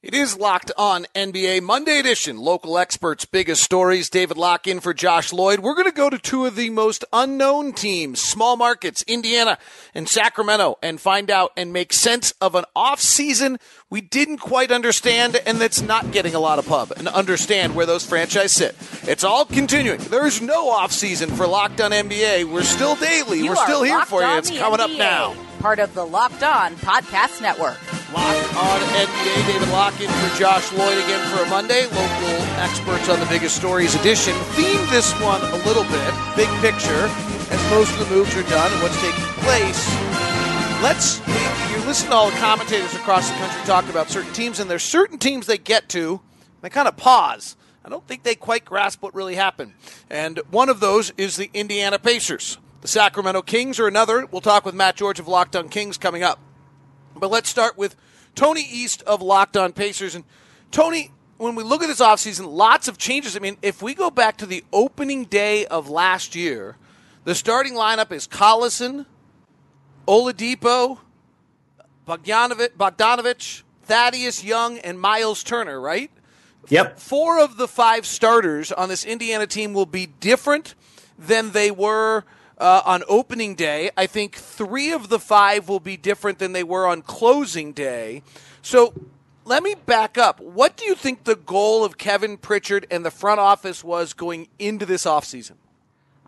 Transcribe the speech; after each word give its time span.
It 0.00 0.14
is 0.14 0.38
locked 0.38 0.70
on 0.78 1.06
NBA 1.12 1.60
Monday 1.62 1.98
edition. 1.98 2.38
Local 2.38 2.78
experts, 2.78 3.24
biggest 3.24 3.64
stories. 3.64 4.08
David 4.08 4.36
Locke 4.36 4.68
in 4.68 4.78
for 4.78 4.94
Josh 4.94 5.32
Lloyd. 5.32 5.58
We're 5.58 5.74
going 5.74 5.90
to 5.90 5.92
go 5.92 6.08
to 6.08 6.20
two 6.20 6.46
of 6.46 6.54
the 6.54 6.70
most 6.70 7.04
unknown 7.12 7.72
teams, 7.72 8.20
small 8.20 8.56
markets, 8.56 9.02
Indiana 9.08 9.58
and 9.96 10.08
Sacramento, 10.08 10.78
and 10.84 11.00
find 11.00 11.32
out 11.32 11.50
and 11.56 11.72
make 11.72 11.92
sense 11.92 12.32
of 12.40 12.54
an 12.54 12.64
off 12.76 13.00
season 13.00 13.58
we 13.90 14.00
didn't 14.00 14.38
quite 14.38 14.70
understand 14.70 15.34
and 15.44 15.58
that's 15.58 15.82
not 15.82 16.12
getting 16.12 16.36
a 16.36 16.40
lot 16.40 16.60
of 16.60 16.66
pub 16.68 16.92
and 16.96 17.08
understand 17.08 17.74
where 17.74 17.86
those 17.86 18.06
franchises 18.06 18.52
sit. 18.52 18.76
It's 19.10 19.24
all 19.24 19.46
continuing. 19.46 19.98
There's 19.98 20.40
no 20.40 20.70
off 20.70 20.92
season 20.92 21.28
for 21.30 21.48
Locked 21.48 21.80
On 21.80 21.90
NBA. 21.90 22.44
We're 22.44 22.62
still 22.62 22.94
daily. 22.94 23.40
You 23.40 23.48
We're 23.48 23.56
still 23.56 23.82
here 23.82 24.04
for 24.04 24.22
you. 24.22 24.38
It's 24.38 24.56
coming 24.56 24.78
up 24.78 24.92
now. 24.92 25.34
Part 25.58 25.80
of 25.80 25.92
the 25.94 26.06
Locked 26.06 26.44
On 26.44 26.76
Podcast 26.76 27.42
Network. 27.42 27.78
Locked 28.12 28.56
on 28.56 28.80
NBA. 28.96 29.46
David 29.46 29.68
Locke 29.68 30.00
in 30.00 30.08
for 30.08 30.38
Josh 30.38 30.72
Lloyd 30.72 30.96
again 30.96 31.20
for 31.28 31.44
a 31.44 31.48
Monday. 31.50 31.84
Local 31.84 32.40
experts 32.56 33.08
on 33.10 33.20
the 33.20 33.26
biggest 33.26 33.54
stories 33.54 33.94
edition. 33.94 34.32
Theme 34.56 34.80
this 34.88 35.12
one 35.20 35.42
a 35.42 35.56
little 35.66 35.84
bit, 35.84 36.14
big 36.34 36.48
picture, 36.62 37.04
as 37.52 37.70
most 37.70 37.92
of 37.92 38.08
the 38.08 38.14
moves 38.14 38.34
are 38.34 38.42
done 38.44 38.72
and 38.72 38.82
what's 38.82 38.98
taking 39.02 39.24
place. 39.44 39.86
Let's 40.82 41.18
you 41.70 41.84
listen 41.86 42.08
to 42.08 42.14
all 42.14 42.30
the 42.30 42.36
commentators 42.38 42.94
across 42.94 43.28
the 43.30 43.36
country 43.36 43.60
talk 43.66 43.86
about 43.90 44.08
certain 44.08 44.32
teams, 44.32 44.58
and 44.58 44.70
there's 44.70 44.82
certain 44.82 45.18
teams 45.18 45.46
they 45.46 45.58
get 45.58 45.90
to, 45.90 46.22
they 46.62 46.70
kind 46.70 46.88
of 46.88 46.96
pause. 46.96 47.56
I 47.84 47.90
don't 47.90 48.06
think 48.06 48.22
they 48.22 48.34
quite 48.34 48.64
grasp 48.64 49.02
what 49.02 49.14
really 49.14 49.34
happened. 49.34 49.74
And 50.08 50.40
one 50.50 50.70
of 50.70 50.80
those 50.80 51.12
is 51.18 51.36
the 51.36 51.50
Indiana 51.52 51.98
Pacers. 51.98 52.56
The 52.80 52.88
Sacramento 52.88 53.42
Kings 53.42 53.78
are 53.78 53.86
another. 53.86 54.24
We'll 54.24 54.40
talk 54.40 54.64
with 54.64 54.74
Matt 54.74 54.96
George 54.96 55.20
of 55.20 55.28
Locked 55.28 55.56
On 55.56 55.68
Kings 55.68 55.98
coming 55.98 56.22
up. 56.22 56.38
But 57.20 57.30
let's 57.30 57.48
start 57.48 57.76
with 57.76 57.96
Tony 58.34 58.62
East 58.62 59.02
of 59.02 59.22
Locked 59.22 59.56
On 59.56 59.72
Pacers. 59.72 60.14
And 60.14 60.24
Tony, 60.70 61.10
when 61.36 61.54
we 61.54 61.62
look 61.62 61.82
at 61.82 61.86
this 61.88 62.00
offseason, 62.00 62.52
lots 62.52 62.88
of 62.88 62.98
changes. 62.98 63.36
I 63.36 63.40
mean, 63.40 63.56
if 63.62 63.82
we 63.82 63.94
go 63.94 64.10
back 64.10 64.36
to 64.38 64.46
the 64.46 64.64
opening 64.72 65.24
day 65.24 65.66
of 65.66 65.88
last 65.88 66.34
year, 66.34 66.76
the 67.24 67.34
starting 67.34 67.74
lineup 67.74 68.12
is 68.12 68.26
Collison, 68.26 69.06
Oladipo, 70.06 70.98
Bogdanovic, 72.06 72.70
Bogdanovic, 72.70 73.62
Thaddeus 73.84 74.42
Young, 74.42 74.78
and 74.78 74.98
Miles 75.00 75.42
Turner, 75.42 75.80
right? 75.80 76.10
Yep. 76.68 76.98
Four 76.98 77.40
of 77.40 77.56
the 77.56 77.68
five 77.68 78.06
starters 78.06 78.72
on 78.72 78.88
this 78.88 79.04
Indiana 79.04 79.46
team 79.46 79.72
will 79.72 79.86
be 79.86 80.06
different 80.06 80.74
than 81.18 81.52
they 81.52 81.70
were 81.70 82.24
uh, 82.58 82.82
on 82.84 83.02
opening 83.08 83.54
day. 83.54 83.90
I 83.96 84.06
think 84.06 84.36
three 84.36 84.92
of 84.92 85.08
the 85.08 85.18
five 85.18 85.68
will 85.68 85.80
be 85.80 85.96
different 85.96 86.38
than 86.38 86.52
they 86.52 86.64
were 86.64 86.86
on 86.86 87.02
closing 87.02 87.72
day. 87.72 88.22
So 88.62 88.92
let 89.44 89.62
me 89.62 89.74
back 89.86 90.18
up. 90.18 90.40
What 90.40 90.76
do 90.76 90.84
you 90.84 90.94
think 90.94 91.24
the 91.24 91.36
goal 91.36 91.84
of 91.84 91.98
Kevin 91.98 92.36
Pritchard 92.36 92.86
and 92.90 93.04
the 93.04 93.10
front 93.10 93.40
office 93.40 93.82
was 93.82 94.12
going 94.12 94.48
into 94.58 94.84
this 94.84 95.04
offseason? 95.04 95.54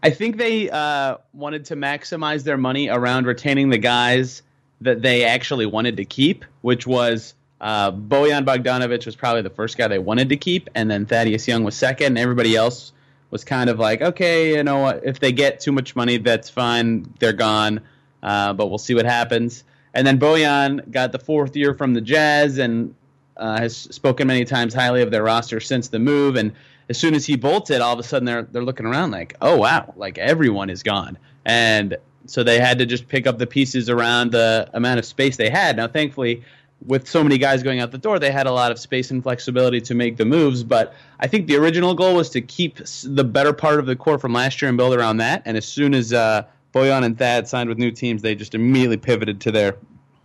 I 0.02 0.10
think 0.10 0.38
they 0.38 0.70
uh, 0.70 1.18
wanted 1.34 1.66
to 1.66 1.76
maximize 1.76 2.44
their 2.44 2.56
money 2.56 2.88
around 2.88 3.26
retaining 3.26 3.68
the 3.68 3.78
guys 3.78 4.42
that 4.80 5.02
they 5.02 5.24
actually 5.24 5.66
wanted 5.66 5.98
to 5.98 6.06
keep, 6.06 6.46
which 6.62 6.86
was 6.86 7.34
uh, 7.60 7.92
Bojan 7.92 8.46
Bogdanovic 8.46 9.04
was 9.04 9.14
probably 9.14 9.42
the 9.42 9.50
first 9.50 9.76
guy 9.76 9.88
they 9.88 9.98
wanted 9.98 10.30
to 10.30 10.36
keep, 10.36 10.70
and 10.74 10.90
then 10.90 11.04
Thaddeus 11.04 11.46
Young 11.46 11.64
was 11.64 11.76
second, 11.76 12.06
and 12.06 12.18
everybody 12.18 12.56
else 12.56 12.92
was 13.30 13.44
kind 13.44 13.70
of 13.70 13.78
like, 13.78 14.02
okay, 14.02 14.56
you 14.56 14.62
know? 14.62 14.88
If 14.88 15.20
they 15.20 15.32
get 15.32 15.60
too 15.60 15.72
much 15.72 15.94
money, 15.96 16.18
that's 16.18 16.50
fine. 16.50 17.12
They're 17.18 17.32
gone, 17.32 17.80
uh, 18.22 18.52
but 18.52 18.66
we'll 18.66 18.78
see 18.78 18.94
what 18.94 19.06
happens. 19.06 19.64
And 19.94 20.06
then 20.06 20.18
Bojan 20.18 20.90
got 20.90 21.12
the 21.12 21.18
fourth 21.18 21.56
year 21.56 21.74
from 21.74 21.94
the 21.94 22.00
Jazz 22.00 22.58
and 22.58 22.94
uh, 23.36 23.58
has 23.58 23.76
spoken 23.76 24.26
many 24.28 24.44
times 24.44 24.74
highly 24.74 25.02
of 25.02 25.10
their 25.10 25.22
roster 25.22 25.60
since 25.60 25.88
the 25.88 25.98
move. 25.98 26.36
And 26.36 26.52
as 26.88 26.98
soon 26.98 27.14
as 27.14 27.26
he 27.26 27.36
bolted, 27.36 27.80
all 27.80 27.92
of 27.92 27.98
a 27.98 28.02
sudden 28.02 28.26
they're 28.26 28.42
they're 28.42 28.64
looking 28.64 28.86
around 28.86 29.10
like, 29.10 29.36
oh 29.40 29.56
wow, 29.56 29.92
like 29.96 30.18
everyone 30.18 30.70
is 30.70 30.82
gone. 30.82 31.18
And 31.44 31.96
so 32.26 32.44
they 32.44 32.60
had 32.60 32.78
to 32.78 32.86
just 32.86 33.08
pick 33.08 33.26
up 33.26 33.38
the 33.38 33.46
pieces 33.46 33.88
around 33.88 34.32
the 34.32 34.68
amount 34.74 34.98
of 34.98 35.04
space 35.04 35.36
they 35.36 35.50
had. 35.50 35.76
Now, 35.76 35.88
thankfully, 35.88 36.44
with 36.86 37.08
so 37.08 37.22
many 37.22 37.38
guys 37.38 37.62
going 37.62 37.80
out 37.80 37.90
the 37.90 37.98
door, 37.98 38.18
they 38.18 38.30
had 38.30 38.46
a 38.46 38.52
lot 38.52 38.72
of 38.72 38.78
space 38.78 39.10
and 39.10 39.22
flexibility 39.22 39.80
to 39.82 39.94
make 39.94 40.16
the 40.16 40.24
moves. 40.24 40.62
But 40.62 40.94
I 41.18 41.26
think 41.26 41.46
the 41.46 41.56
original 41.56 41.94
goal 41.94 42.16
was 42.16 42.30
to 42.30 42.40
keep 42.40 42.80
the 43.04 43.24
better 43.24 43.52
part 43.52 43.78
of 43.78 43.86
the 43.86 43.96
core 43.96 44.18
from 44.18 44.32
last 44.32 44.62
year 44.62 44.68
and 44.68 44.78
build 44.78 44.94
around 44.94 45.18
that. 45.18 45.42
And 45.44 45.56
as 45.56 45.66
soon 45.66 45.94
as 45.94 46.12
uh, 46.12 46.44
Bojan 46.74 47.04
and 47.04 47.18
Thad 47.18 47.48
signed 47.48 47.68
with 47.68 47.78
new 47.78 47.90
teams, 47.90 48.22
they 48.22 48.34
just 48.34 48.54
immediately 48.54 48.96
pivoted 48.96 49.40
to 49.42 49.52
their 49.52 49.76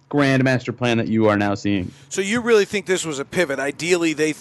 grand 0.10 0.44
master 0.44 0.72
plan 0.72 0.98
that 0.98 1.08
you 1.08 1.28
are 1.28 1.38
now 1.38 1.56
seeing. 1.56 1.92
So 2.10 2.22
you 2.22 2.42
really 2.42 2.66
think 2.66 2.86
this 2.86 3.06
was 3.06 3.20
a 3.20 3.26
pivot? 3.26 3.60
Ideally, 3.60 4.14
they 4.14 4.36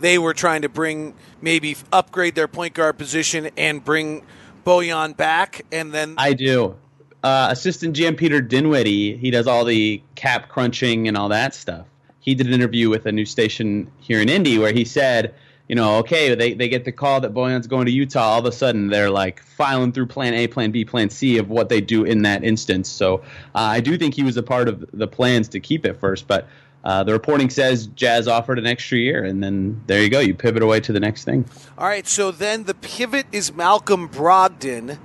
they 0.00 0.18
were 0.18 0.34
trying 0.34 0.62
to 0.62 0.68
bring 0.68 1.14
maybe 1.40 1.76
upgrade 1.92 2.34
their 2.34 2.48
point 2.48 2.74
guard 2.74 2.98
position 2.98 3.50
and 3.56 3.84
bring 3.84 4.22
Bojan 4.64 5.16
back, 5.16 5.62
and 5.70 5.92
then 5.92 6.14
I 6.18 6.32
do. 6.32 6.76
Uh, 7.22 7.48
assistant 7.50 7.94
GM 7.96 8.16
Peter 8.16 8.40
Dinwiddie, 8.40 9.16
he 9.16 9.30
does 9.30 9.46
all 9.46 9.64
the 9.64 10.02
cap 10.14 10.48
crunching 10.48 11.06
and 11.06 11.16
all 11.16 11.28
that 11.28 11.54
stuff. 11.54 11.86
He 12.20 12.34
did 12.34 12.46
an 12.46 12.52
interview 12.52 12.88
with 12.88 13.06
a 13.06 13.12
new 13.12 13.26
station 13.26 13.90
here 13.98 14.20
in 14.20 14.28
Indy 14.28 14.58
where 14.58 14.72
he 14.72 14.84
said, 14.84 15.34
you 15.68 15.76
know, 15.76 15.98
okay, 15.98 16.34
they, 16.34 16.52
they 16.54 16.68
get 16.68 16.84
the 16.84 16.92
call 16.92 17.20
that 17.20 17.32
Bojan's 17.32 17.66
going 17.66 17.86
to 17.86 17.92
Utah. 17.92 18.32
All 18.32 18.40
of 18.40 18.44
a 18.44 18.52
sudden, 18.52 18.88
they're 18.88 19.10
like 19.10 19.40
filing 19.40 19.92
through 19.92 20.06
plan 20.06 20.34
A, 20.34 20.48
plan 20.48 20.72
B, 20.72 20.84
plan 20.84 21.10
C 21.10 21.38
of 21.38 21.48
what 21.48 21.68
they 21.68 21.80
do 21.80 22.04
in 22.04 22.22
that 22.22 22.42
instance. 22.42 22.88
So 22.88 23.18
uh, 23.54 23.58
I 23.58 23.80
do 23.80 23.96
think 23.96 24.14
he 24.14 24.22
was 24.22 24.36
a 24.36 24.42
part 24.42 24.68
of 24.68 24.84
the 24.92 25.06
plans 25.06 25.48
to 25.50 25.60
keep 25.60 25.86
it 25.86 26.00
first. 26.00 26.26
But 26.26 26.48
uh, 26.82 27.04
the 27.04 27.12
reporting 27.12 27.50
says 27.50 27.86
Jazz 27.88 28.26
offered 28.26 28.58
an 28.58 28.66
extra 28.66 28.98
year, 28.98 29.22
and 29.22 29.42
then 29.42 29.80
there 29.86 30.02
you 30.02 30.08
go. 30.08 30.18
You 30.18 30.34
pivot 30.34 30.62
away 30.62 30.80
to 30.80 30.92
the 30.92 31.00
next 31.00 31.24
thing. 31.24 31.44
All 31.78 31.86
right, 31.86 32.06
so 32.06 32.30
then 32.30 32.64
the 32.64 32.74
pivot 32.74 33.26
is 33.30 33.52
Malcolm 33.52 34.08
Brogdon, 34.08 34.98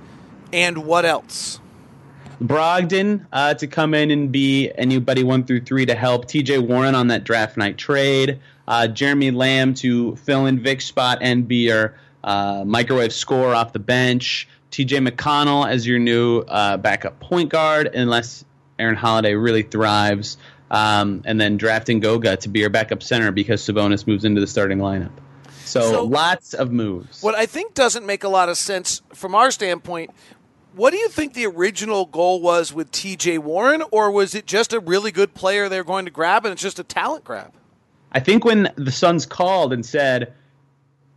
and 0.52 0.78
what 0.78 1.04
else? 1.04 1.60
Brogdon 2.40 3.26
uh, 3.32 3.54
to 3.54 3.66
come 3.66 3.94
in 3.94 4.10
and 4.10 4.30
be 4.30 4.70
anybody 4.76 5.22
one 5.24 5.44
through 5.44 5.62
three 5.62 5.86
to 5.86 5.94
help. 5.94 6.26
T.J. 6.26 6.58
Warren 6.58 6.94
on 6.94 7.08
that 7.08 7.24
draft 7.24 7.56
night 7.56 7.78
trade. 7.78 8.40
Uh, 8.68 8.88
Jeremy 8.88 9.30
Lamb 9.30 9.74
to 9.74 10.16
fill 10.16 10.46
in 10.46 10.60
Vic's 10.60 10.84
spot 10.84 11.18
and 11.20 11.46
be 11.48 11.66
your 11.68 11.94
uh, 12.24 12.64
microwave 12.66 13.12
scorer 13.12 13.54
off 13.54 13.72
the 13.72 13.78
bench. 13.78 14.48
T.J. 14.70 14.98
McConnell 14.98 15.66
as 15.68 15.86
your 15.86 15.98
new 15.98 16.40
uh, 16.40 16.76
backup 16.76 17.20
point 17.20 17.48
guard, 17.48 17.86
unless 17.94 18.44
Aaron 18.78 18.96
Holiday 18.96 19.34
really 19.34 19.62
thrives. 19.62 20.36
Um, 20.70 21.22
and 21.24 21.40
then 21.40 21.56
drafting 21.56 22.00
Goga 22.00 22.36
to 22.38 22.48
be 22.48 22.58
your 22.58 22.70
backup 22.70 23.00
center 23.02 23.30
because 23.30 23.62
Sabonis 23.62 24.04
moves 24.06 24.24
into 24.24 24.40
the 24.40 24.48
starting 24.48 24.78
lineup. 24.78 25.12
So, 25.64 25.80
So- 25.92 26.04
lots 26.04 26.54
of 26.54 26.72
moves. 26.72 27.22
What 27.22 27.36
I 27.36 27.46
think 27.46 27.74
doesn't 27.74 28.04
make 28.04 28.24
a 28.24 28.28
lot 28.28 28.48
of 28.48 28.56
sense 28.58 29.00
from 29.14 29.34
our 29.34 29.50
standpoint. 29.52 30.10
What 30.76 30.90
do 30.90 30.98
you 30.98 31.08
think 31.08 31.32
the 31.32 31.46
original 31.46 32.04
goal 32.04 32.42
was 32.42 32.70
with 32.70 32.90
T.J. 32.90 33.38
Warren, 33.38 33.82
or 33.90 34.10
was 34.10 34.34
it 34.34 34.44
just 34.44 34.74
a 34.74 34.78
really 34.78 35.10
good 35.10 35.32
player 35.32 35.70
they're 35.70 35.82
going 35.82 36.04
to 36.04 36.10
grab, 36.10 36.44
and 36.44 36.52
it's 36.52 36.60
just 36.60 36.78
a 36.78 36.84
talent 36.84 37.24
grab? 37.24 37.54
I 38.12 38.20
think 38.20 38.44
when 38.44 38.70
the 38.76 38.92
Suns 38.92 39.24
called 39.24 39.72
and 39.72 39.86
said, 39.86 40.34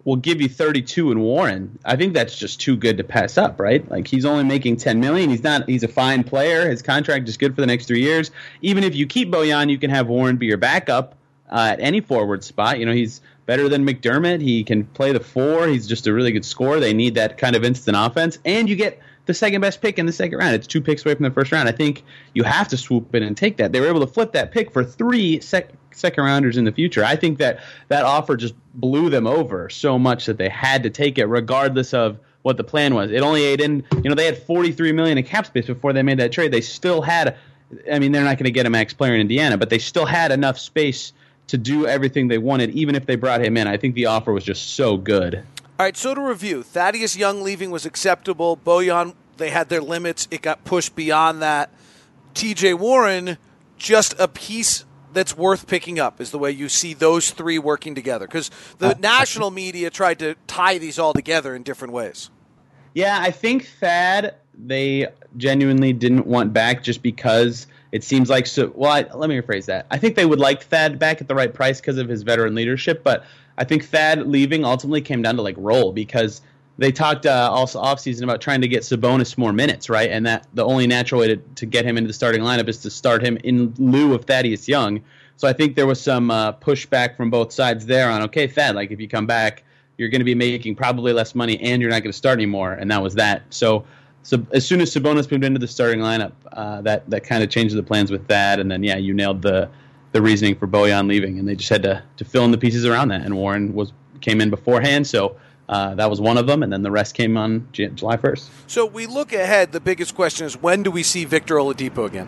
"We'll 0.06 0.16
give 0.16 0.40
you 0.40 0.48
32 0.48 1.12
in 1.12 1.20
Warren," 1.20 1.78
I 1.84 1.98
think 1.98 2.14
that's 2.14 2.40
just 2.40 2.62
too 2.62 2.78
good 2.78 2.96
to 3.00 3.04
pass 3.04 3.38
up, 3.38 3.60
right? 3.60 3.86
Like 3.92 4.08
he's 4.08 4.24
only 4.24 4.46
making 4.46 4.78
10 4.78 5.02
million. 5.02 5.30
He's 5.30 5.44
not. 5.44 5.68
He's 5.68 5.84
a 5.84 5.90
fine 5.90 6.24
player. 6.24 6.70
His 6.70 6.82
contract 6.82 7.28
is 7.28 7.36
good 7.36 7.54
for 7.54 7.60
the 7.60 7.68
next 7.68 7.86
three 7.86 8.02
years. 8.02 8.32
Even 8.62 8.86
if 8.86 8.96
you 8.96 9.06
keep 9.08 9.30
Bojan, 9.30 9.70
you 9.70 9.78
can 9.78 9.90
have 9.90 10.08
Warren 10.08 10.38
be 10.38 10.46
your 10.46 10.56
backup 10.56 11.16
uh, 11.52 11.72
at 11.74 11.82
any 11.82 12.00
forward 12.00 12.46
spot. 12.46 12.80
You 12.80 12.86
know, 12.86 12.94
he's 12.94 13.20
better 13.46 13.68
than 13.68 13.86
McDermott. 13.86 14.40
He 14.40 14.64
can 14.64 14.86
play 14.86 15.12
the 15.12 15.20
four. 15.20 15.68
He's 15.68 15.86
just 15.86 16.08
a 16.08 16.14
really 16.14 16.32
good 16.32 16.46
scorer. 16.46 16.80
They 16.80 16.94
need 16.94 17.16
that 17.16 17.38
kind 17.38 17.58
of 17.58 17.66
instant 17.66 17.98
offense, 18.00 18.40
and 18.46 18.70
you 18.70 18.78
get 18.78 19.02
the 19.30 19.34
second 19.36 19.62
best 19.62 19.80
pick 19.80 20.00
in 20.00 20.08
the 20.08 20.12
second 20.12 20.40
round. 20.40 20.56
It's 20.56 20.66
two 20.66 20.82
picks 20.82 21.06
away 21.06 21.14
from 21.14 21.22
the 21.24 21.30
first 21.30 21.52
round. 21.52 21.70
I 21.70 21.72
think 21.72 22.04
you 22.34 22.42
have 22.42 22.68
to 22.70 22.78
swoop 22.78 23.14
in 23.14 23.22
and 23.22 23.38
take 23.38 23.58
that. 23.58 23.72
They 23.72 23.80
were 23.80 23.86
able 23.86 24.00
to 24.00 24.08
flip 24.08 24.32
that 24.32 24.52
pick 24.52 24.72
for 24.72 24.84
three 24.84 25.40
sec- 25.40 25.70
second 25.92 26.24
rounders 26.24 26.58
in 26.58 26.66
the 26.66 26.72
future. 26.72 27.06
I 27.06 27.16
think 27.16 27.38
that 27.38 27.60
that 27.90 28.06
offer 28.06 28.36
just 28.36 28.56
blew 28.74 29.12
them 29.12 29.28
over 29.28 29.70
so 29.70 30.00
much 30.00 30.26
that 30.26 30.40
they 30.40 30.50
had 30.50 30.82
to 30.82 30.90
take 30.90 31.20
it, 31.20 31.26
regardless 31.26 31.94
of 31.94 32.18
what 32.42 32.58
the 32.58 32.64
plan 32.64 32.96
was. 32.96 33.12
It 33.12 33.22
only 33.22 33.44
ate 33.44 33.62
in. 33.62 33.84
You 34.04 34.10
know, 34.10 34.16
they 34.16 34.26
had 34.26 34.36
43 34.36 34.94
million 34.94 35.20
in 35.20 35.24
cap 35.24 35.46
space 35.46 35.68
before 35.68 35.94
they 35.94 36.02
made 36.02 36.18
that 36.18 36.32
trade. 36.32 36.52
They 36.52 36.62
still 36.62 37.04
had. 37.04 37.38
I 37.92 38.00
mean, 38.00 38.12
they're 38.12 38.24
not 38.24 38.40
going 38.40 38.46
to 38.46 38.52
get 38.52 38.66
a 38.66 38.72
max 38.72 38.96
player 38.96 39.14
in 39.14 39.22
Indiana, 39.22 39.60
but 39.60 39.70
they 39.70 39.78
still 39.78 40.08
had 40.08 40.32
enough 40.32 40.58
space 40.58 41.14
to 41.50 41.58
do 41.60 41.86
everything 41.86 42.30
they 42.30 42.40
wanted, 42.40 42.72
even 42.72 42.96
if 42.96 43.06
they 43.06 43.16
brought 43.16 43.46
him 43.46 43.58
in. 43.58 43.68
I 43.68 43.78
think 43.78 43.94
the 43.94 44.08
offer 44.08 44.34
was 44.34 44.44
just 44.44 44.74
so 44.74 44.98
good. 44.98 45.44
All 45.80 45.86
right, 45.86 45.96
so 45.96 46.14
to 46.14 46.20
review, 46.20 46.62
Thaddeus 46.62 47.16
Young 47.16 47.42
leaving 47.42 47.72
was 47.72 47.86
acceptable. 47.86 48.58
Bojan, 48.58 49.14
they 49.38 49.50
had 49.50 49.70
their 49.70 49.80
limits. 49.80 50.28
It 50.30 50.42
got 50.42 50.66
pushed 50.66 50.94
beyond 50.94 51.42
that. 51.42 51.72
TJ 52.34 52.78
Warren, 52.78 53.38
just 53.78 54.14
a 54.20 54.28
piece 54.28 54.84
that's 55.14 55.38
worth 55.38 55.68
picking 55.68 55.98
up, 55.98 56.20
is 56.20 56.32
the 56.32 56.38
way 56.38 56.52
you 56.52 56.68
see 56.68 56.94
those 56.94 57.32
three 57.32 57.58
working 57.58 57.96
together. 57.96 58.28
Because 58.28 58.52
the 58.80 58.88
uh, 58.88 58.94
national 59.00 59.52
media 59.52 59.90
tried 59.90 60.20
to 60.20 60.36
tie 60.48 60.80
these 60.80 61.00
all 61.00 61.14
together 61.14 61.56
in 61.56 61.64
different 61.64 61.94
ways. 61.94 62.30
Yeah, 62.94 63.18
I 63.18 63.32
think 63.32 63.66
Thad 63.66 64.36
they 64.62 65.08
genuinely 65.38 65.94
didn't 65.94 66.28
want 66.28 66.52
back 66.52 66.84
just 66.84 67.02
because 67.02 67.68
it 67.94 68.04
seems 68.04 68.30
like 68.30 68.46
so. 68.48 68.74
Well, 68.76 68.92
I, 68.92 69.04
let 69.16 69.30
me 69.30 69.40
rephrase 69.40 69.66
that. 69.68 69.88
I 69.90 69.98
think 69.98 70.16
they 70.16 70.26
would 70.26 70.40
like 70.40 70.64
Thad 70.64 71.00
back 71.00 71.22
at 71.22 71.30
the 71.30 71.36
right 71.36 71.54
price 71.54 71.80
because 71.80 71.98
of 71.98 72.10
his 72.10 72.24
veteran 72.24 72.54
leadership, 72.54 73.02
but 73.04 73.24
I 73.60 73.66
think 73.66 73.86
Thad 73.86 74.26
leaving 74.26 74.64
ultimately 74.64 75.02
came 75.02 75.22
down 75.22 75.36
to 75.36 75.42
like 75.42 75.56
role 75.58 75.92
because 75.92 76.42
they 76.78 76.94
talked 76.94 77.26
uh, 77.26 77.50
also 77.52 77.82
offseason 77.84 78.24
about 78.24 78.40
trying 78.40 78.62
to 78.62 78.68
get 78.70 78.84
Sabonis 78.84 79.38
more 79.38 79.52
minutes, 79.52 79.90
right? 79.90 80.10
And 80.10 80.26
that 80.26 80.48
the 80.54 80.64
only 80.64 80.88
natural 80.88 81.20
way 81.20 81.28
to, 81.28 81.36
to 81.36 81.66
get 81.66 81.84
him 81.84 81.98
into 81.98 82.08
the 82.08 82.14
starting 82.14 82.42
lineup 82.42 82.70
is 82.70 82.78
to 82.80 82.90
start 82.90 83.22
him 83.22 83.38
in 83.44 83.74
lieu 83.78 84.14
of 84.14 84.24
Thaddeus 84.24 84.70
Young. 84.70 85.02
So 85.36 85.46
I 85.46 85.52
think 85.52 85.76
there 85.76 85.86
was 85.86 86.00
some 86.00 86.32
uh, 86.32 86.54
pushback 86.54 87.18
from 87.18 87.30
both 87.30 87.52
sides 87.52 87.86
there 87.86 88.10
on 88.10 88.22
okay, 88.24 88.48
Thad, 88.48 88.76
like 88.76 88.92
if 88.92 89.00
you 89.02 89.10
come 89.10 89.28
back, 89.28 89.64
you're 89.98 90.08
going 90.10 90.22
to 90.22 90.26
be 90.26 90.36
making 90.36 90.76
probably 90.76 91.12
less 91.12 91.36
money 91.36 91.60
and 91.60 91.82
you're 91.82 91.92
not 91.92 92.02
going 92.02 92.14
to 92.14 92.18
start 92.18 92.38
anymore, 92.38 92.72
and 92.74 92.90
that 92.90 93.04
was 93.04 93.14
that. 93.16 93.44
So. 93.50 93.86
So 94.22 94.46
as 94.52 94.68
soon 94.68 94.82
as 94.82 94.94
Sabonis 94.94 95.32
moved 95.32 95.46
into 95.46 95.60
the 95.60 95.68
starting 95.68 96.02
lineup, 96.02 96.34
uh, 96.52 96.82
that 96.82 97.10
that 97.10 97.24
kind 97.24 97.42
of 97.42 97.50
changed 97.50 97.74
the 97.74 97.82
plans 97.82 98.12
with 98.12 98.28
that, 98.28 98.60
and 98.60 98.70
then 98.70 98.84
yeah, 98.84 98.98
you 98.98 99.14
nailed 99.14 99.42
the 99.42 99.70
the 100.12 100.22
reasoning 100.22 100.56
for 100.56 100.68
Bojan 100.68 101.08
leaving, 101.08 101.40
and 101.40 101.48
they 101.48 101.56
just 101.56 101.70
had 101.70 101.84
to 101.84 102.04
to 102.18 102.26
fill 102.26 102.46
in 102.46 102.52
the 102.52 102.58
pieces 102.58 102.86
around 102.86 103.10
that. 103.10 103.22
And 103.22 103.36
Warren 103.36 103.74
was 103.74 103.94
came 104.22 104.42
in 104.42 104.50
beforehand, 104.50 105.08
so 105.08 105.36
uh, 105.70 105.96
that 105.96 106.10
was 106.10 106.20
one 106.20 106.38
of 106.38 106.48
them, 106.48 106.64
and 106.64 106.74
then 106.74 106.82
the 106.82 106.92
rest 106.92 107.14
came 107.14 107.38
on 107.38 107.68
J- 107.72 107.90
July 107.90 108.18
1st. 108.18 108.50
So 108.68 108.86
we 108.86 109.06
look 109.06 109.32
ahead. 109.34 109.72
The 109.72 109.80
biggest 109.80 110.16
question 110.16 110.46
is 110.46 110.58
when 110.58 110.84
do 110.84 110.92
we 110.92 111.04
see 111.04 111.26
Victor 111.26 111.56
Oladipo 111.56 112.06
again? 112.06 112.28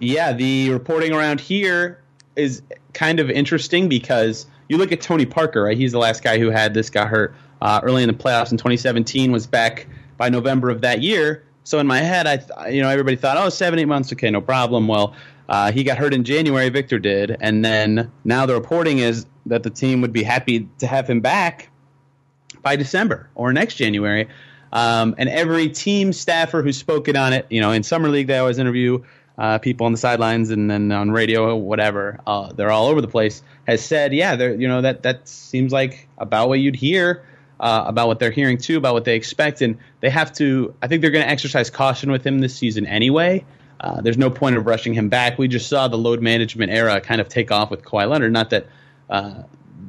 Yeah, 0.00 0.32
the 0.32 0.70
reporting 0.70 1.12
around 1.12 1.40
here 1.40 2.02
is 2.36 2.62
kind 2.92 3.20
of 3.20 3.30
interesting 3.30 3.88
because 3.88 4.46
you 4.68 4.76
look 4.76 4.92
at 4.92 5.00
Tony 5.00 5.26
Parker, 5.26 5.62
right? 5.62 5.76
He's 5.76 5.92
the 5.92 5.98
last 5.98 6.22
guy 6.22 6.38
who 6.38 6.50
had 6.50 6.74
this 6.74 6.90
got 6.90 7.08
hurt 7.08 7.34
uh, 7.62 7.80
early 7.82 8.02
in 8.02 8.08
the 8.08 8.14
playoffs 8.14 8.50
in 8.50 8.58
2017, 8.58 9.30
was 9.30 9.46
back 9.46 9.86
by 10.16 10.28
November 10.28 10.70
of 10.70 10.80
that 10.80 11.00
year. 11.00 11.44
So 11.64 11.78
in 11.78 11.86
my 11.86 11.98
head, 11.98 12.26
I 12.26 12.38
th- 12.38 12.74
you 12.74 12.82
know 12.82 12.88
everybody 12.88 13.16
thought, 13.16 13.36
oh, 13.36 13.48
seven 13.50 13.78
eight 13.78 13.84
months, 13.84 14.12
okay, 14.12 14.30
no 14.30 14.40
problem. 14.40 14.88
Well, 14.88 15.14
uh, 15.50 15.72
he 15.72 15.82
got 15.82 15.98
hurt 15.98 16.14
in 16.14 16.22
January. 16.22 16.68
Victor 16.68 17.00
did, 17.00 17.36
and 17.40 17.64
then 17.64 18.12
now 18.24 18.46
the 18.46 18.54
reporting 18.54 19.00
is 19.00 19.26
that 19.46 19.64
the 19.64 19.70
team 19.70 20.00
would 20.00 20.12
be 20.12 20.22
happy 20.22 20.68
to 20.78 20.86
have 20.86 21.10
him 21.10 21.20
back 21.20 21.70
by 22.62 22.76
December 22.76 23.28
or 23.34 23.52
next 23.52 23.74
January. 23.74 24.28
Um, 24.72 25.16
and 25.18 25.28
every 25.28 25.68
team 25.68 26.12
staffer 26.12 26.62
who's 26.62 26.78
spoken 26.78 27.16
on 27.16 27.32
it, 27.32 27.46
you 27.50 27.60
know, 27.60 27.72
in 27.72 27.82
summer 27.82 28.08
league 28.08 28.28
they 28.28 28.38
always 28.38 28.58
interview 28.58 29.02
uh, 29.36 29.58
people 29.58 29.86
on 29.86 29.92
the 29.92 29.98
sidelines 29.98 30.50
and 30.50 30.70
then 30.70 30.92
on 30.92 31.10
radio, 31.10 31.56
whatever. 31.56 32.20
Uh, 32.24 32.52
they're 32.52 32.70
all 32.70 32.86
over 32.86 33.00
the 33.00 33.08
place. 33.08 33.42
Has 33.66 33.84
said, 33.84 34.12
yeah, 34.12 34.36
they're 34.36 34.54
you 34.54 34.68
know 34.68 34.82
that 34.82 35.02
that 35.02 35.26
seems 35.26 35.72
like 35.72 36.06
about 36.16 36.48
what 36.48 36.60
you'd 36.60 36.76
hear. 36.76 37.24
Uh, 37.58 37.84
about 37.86 38.06
what 38.06 38.18
they're 38.18 38.30
hearing 38.30 38.56
too, 38.56 38.78
about 38.78 38.94
what 38.94 39.04
they 39.04 39.16
expect, 39.16 39.60
and 39.60 39.76
they 40.00 40.08
have 40.08 40.32
to. 40.32 40.74
I 40.80 40.86
think 40.86 41.02
they're 41.02 41.10
going 41.10 41.26
to 41.26 41.30
exercise 41.30 41.68
caution 41.68 42.10
with 42.10 42.26
him 42.26 42.38
this 42.38 42.54
season 42.54 42.86
anyway. 42.86 43.44
Uh, 43.80 44.00
there's 44.02 44.18
no 44.18 44.30
point 44.30 44.56
of 44.56 44.66
rushing 44.66 44.92
him 44.92 45.08
back. 45.08 45.38
We 45.38 45.48
just 45.48 45.68
saw 45.68 45.88
the 45.88 45.96
load 45.96 46.20
management 46.20 46.70
era 46.70 47.00
kind 47.00 47.20
of 47.20 47.28
take 47.28 47.50
off 47.50 47.70
with 47.70 47.82
Kawhi 47.82 48.08
Leonard. 48.08 48.32
Not 48.32 48.50
that 48.50 48.66
uh, 49.08 49.42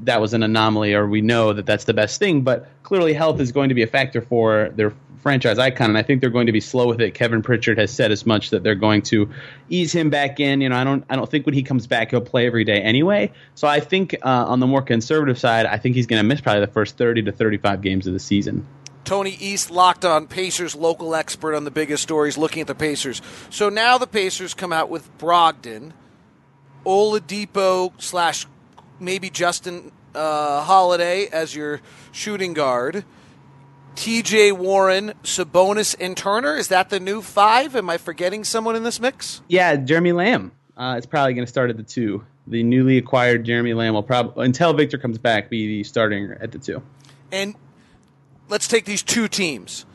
that 0.03 0.21
was 0.21 0.33
an 0.33 0.43
anomaly 0.43 0.93
or 0.93 1.07
we 1.07 1.21
know 1.21 1.53
that 1.53 1.65
that's 1.65 1.83
the 1.83 1.93
best 1.93 2.17
thing, 2.17 2.41
but 2.41 2.69
clearly 2.83 3.13
health 3.13 3.39
is 3.41 3.51
going 3.51 3.69
to 3.69 3.75
be 3.75 3.83
a 3.83 3.87
factor 3.87 4.21
for 4.21 4.69
their 4.75 4.93
franchise 5.19 5.59
icon, 5.59 5.89
and 5.89 5.97
I 5.99 6.01
think 6.01 6.19
they're 6.19 6.31
going 6.31 6.47
to 6.47 6.51
be 6.51 6.59
slow 6.59 6.87
with 6.87 6.99
it. 6.99 7.13
Kevin 7.13 7.43
Pritchard 7.43 7.77
has 7.77 7.91
said 7.91 8.11
as 8.11 8.25
much 8.25 8.49
that 8.49 8.63
they're 8.63 8.73
going 8.73 9.03
to 9.03 9.29
ease 9.69 9.91
him 9.91 10.09
back 10.09 10.39
in. 10.39 10.61
You 10.61 10.69
know, 10.69 10.75
I 10.75 10.83
don't, 10.83 11.03
I 11.11 11.15
don't 11.15 11.29
think 11.29 11.45
when 11.45 11.53
he 11.53 11.61
comes 11.61 11.85
back 11.85 12.09
he'll 12.09 12.21
play 12.21 12.47
every 12.47 12.63
day 12.63 12.81
anyway. 12.81 13.31
So 13.53 13.67
I 13.67 13.81
think 13.81 14.15
uh, 14.23 14.45
on 14.47 14.59
the 14.59 14.67
more 14.67 14.81
conservative 14.81 15.37
side, 15.37 15.67
I 15.67 15.77
think 15.77 15.95
he's 15.95 16.07
going 16.07 16.19
to 16.19 16.23
miss 16.23 16.41
probably 16.41 16.61
the 16.61 16.71
first 16.71 16.97
thirty 16.97 17.21
to 17.21 17.31
thirty-five 17.31 17.81
games 17.81 18.07
of 18.07 18.13
the 18.13 18.19
season. 18.19 18.65
Tony 19.11 19.35
East, 19.41 19.69
locked 19.69 20.05
on 20.05 20.25
Pacers, 20.25 20.73
local 20.73 21.13
expert 21.15 21.53
on 21.53 21.65
the 21.65 21.69
biggest 21.69 22.01
stories, 22.01 22.37
looking 22.37 22.61
at 22.61 22.67
the 22.67 22.73
Pacers. 22.73 23.21
So 23.49 23.67
now 23.67 23.97
the 23.97 24.07
Pacers 24.07 24.53
come 24.53 24.71
out 24.71 24.89
with 24.89 25.17
Brogdon, 25.17 25.91
Oladipo 26.85 27.91
slash 28.01 28.47
maybe 29.01 29.29
Justin 29.29 29.91
uh, 30.15 30.61
Holiday 30.61 31.27
as 31.27 31.53
your 31.53 31.81
shooting 32.13 32.53
guard. 32.53 33.03
TJ 33.97 34.53
Warren, 34.53 35.11
Sabonis, 35.23 35.93
and 35.99 36.15
Turner. 36.15 36.55
Is 36.55 36.69
that 36.69 36.89
the 36.89 37.01
new 37.01 37.21
five? 37.21 37.75
Am 37.75 37.89
I 37.89 37.97
forgetting 37.97 38.45
someone 38.45 38.77
in 38.77 38.83
this 38.83 39.01
mix? 39.01 39.41
Yeah, 39.49 39.75
Jeremy 39.75 40.13
Lamb 40.13 40.53
uh, 40.77 40.95
is 40.97 41.05
probably 41.05 41.33
going 41.33 41.45
to 41.45 41.51
start 41.51 41.69
at 41.69 41.75
the 41.75 41.83
two. 41.83 42.25
The 42.47 42.63
newly 42.63 42.97
acquired 42.97 43.43
Jeremy 43.43 43.73
Lamb 43.73 43.93
will 43.93 44.03
probably, 44.03 44.45
until 44.45 44.71
Victor 44.71 44.97
comes 44.97 45.17
back, 45.17 45.49
be 45.49 45.67
the 45.67 45.83
starting 45.83 46.33
at 46.39 46.53
the 46.53 46.59
two. 46.59 46.81
And 47.29 47.55
let's 48.51 48.67
take 48.67 48.85
these 48.85 49.01
two 49.01 49.27
teams. 49.27 49.85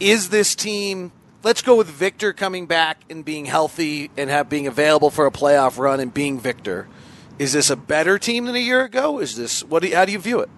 Is 0.00 0.28
this 0.28 0.54
team? 0.54 1.12
Let's 1.42 1.62
go 1.62 1.76
with 1.76 1.86
Victor 1.86 2.32
coming 2.32 2.66
back 2.66 3.02
and 3.08 3.24
being 3.24 3.46
healthy 3.46 4.10
and 4.16 4.28
have 4.28 4.48
being 4.48 4.66
available 4.66 5.10
for 5.10 5.26
a 5.26 5.30
playoff 5.30 5.78
run 5.78 6.00
and 6.00 6.12
being 6.12 6.40
Victor. 6.40 6.88
Is 7.38 7.52
this 7.52 7.70
a 7.70 7.76
better 7.76 8.18
team 8.18 8.46
than 8.46 8.56
a 8.56 8.60
year 8.60 8.84
ago? 8.84 9.20
Is 9.20 9.36
this 9.36 9.62
what? 9.64 9.82
Do 9.82 9.88
you, 9.88 9.96
how 9.96 10.04
do 10.04 10.12
you 10.12 10.18
view 10.18 10.40
it? 10.40 10.50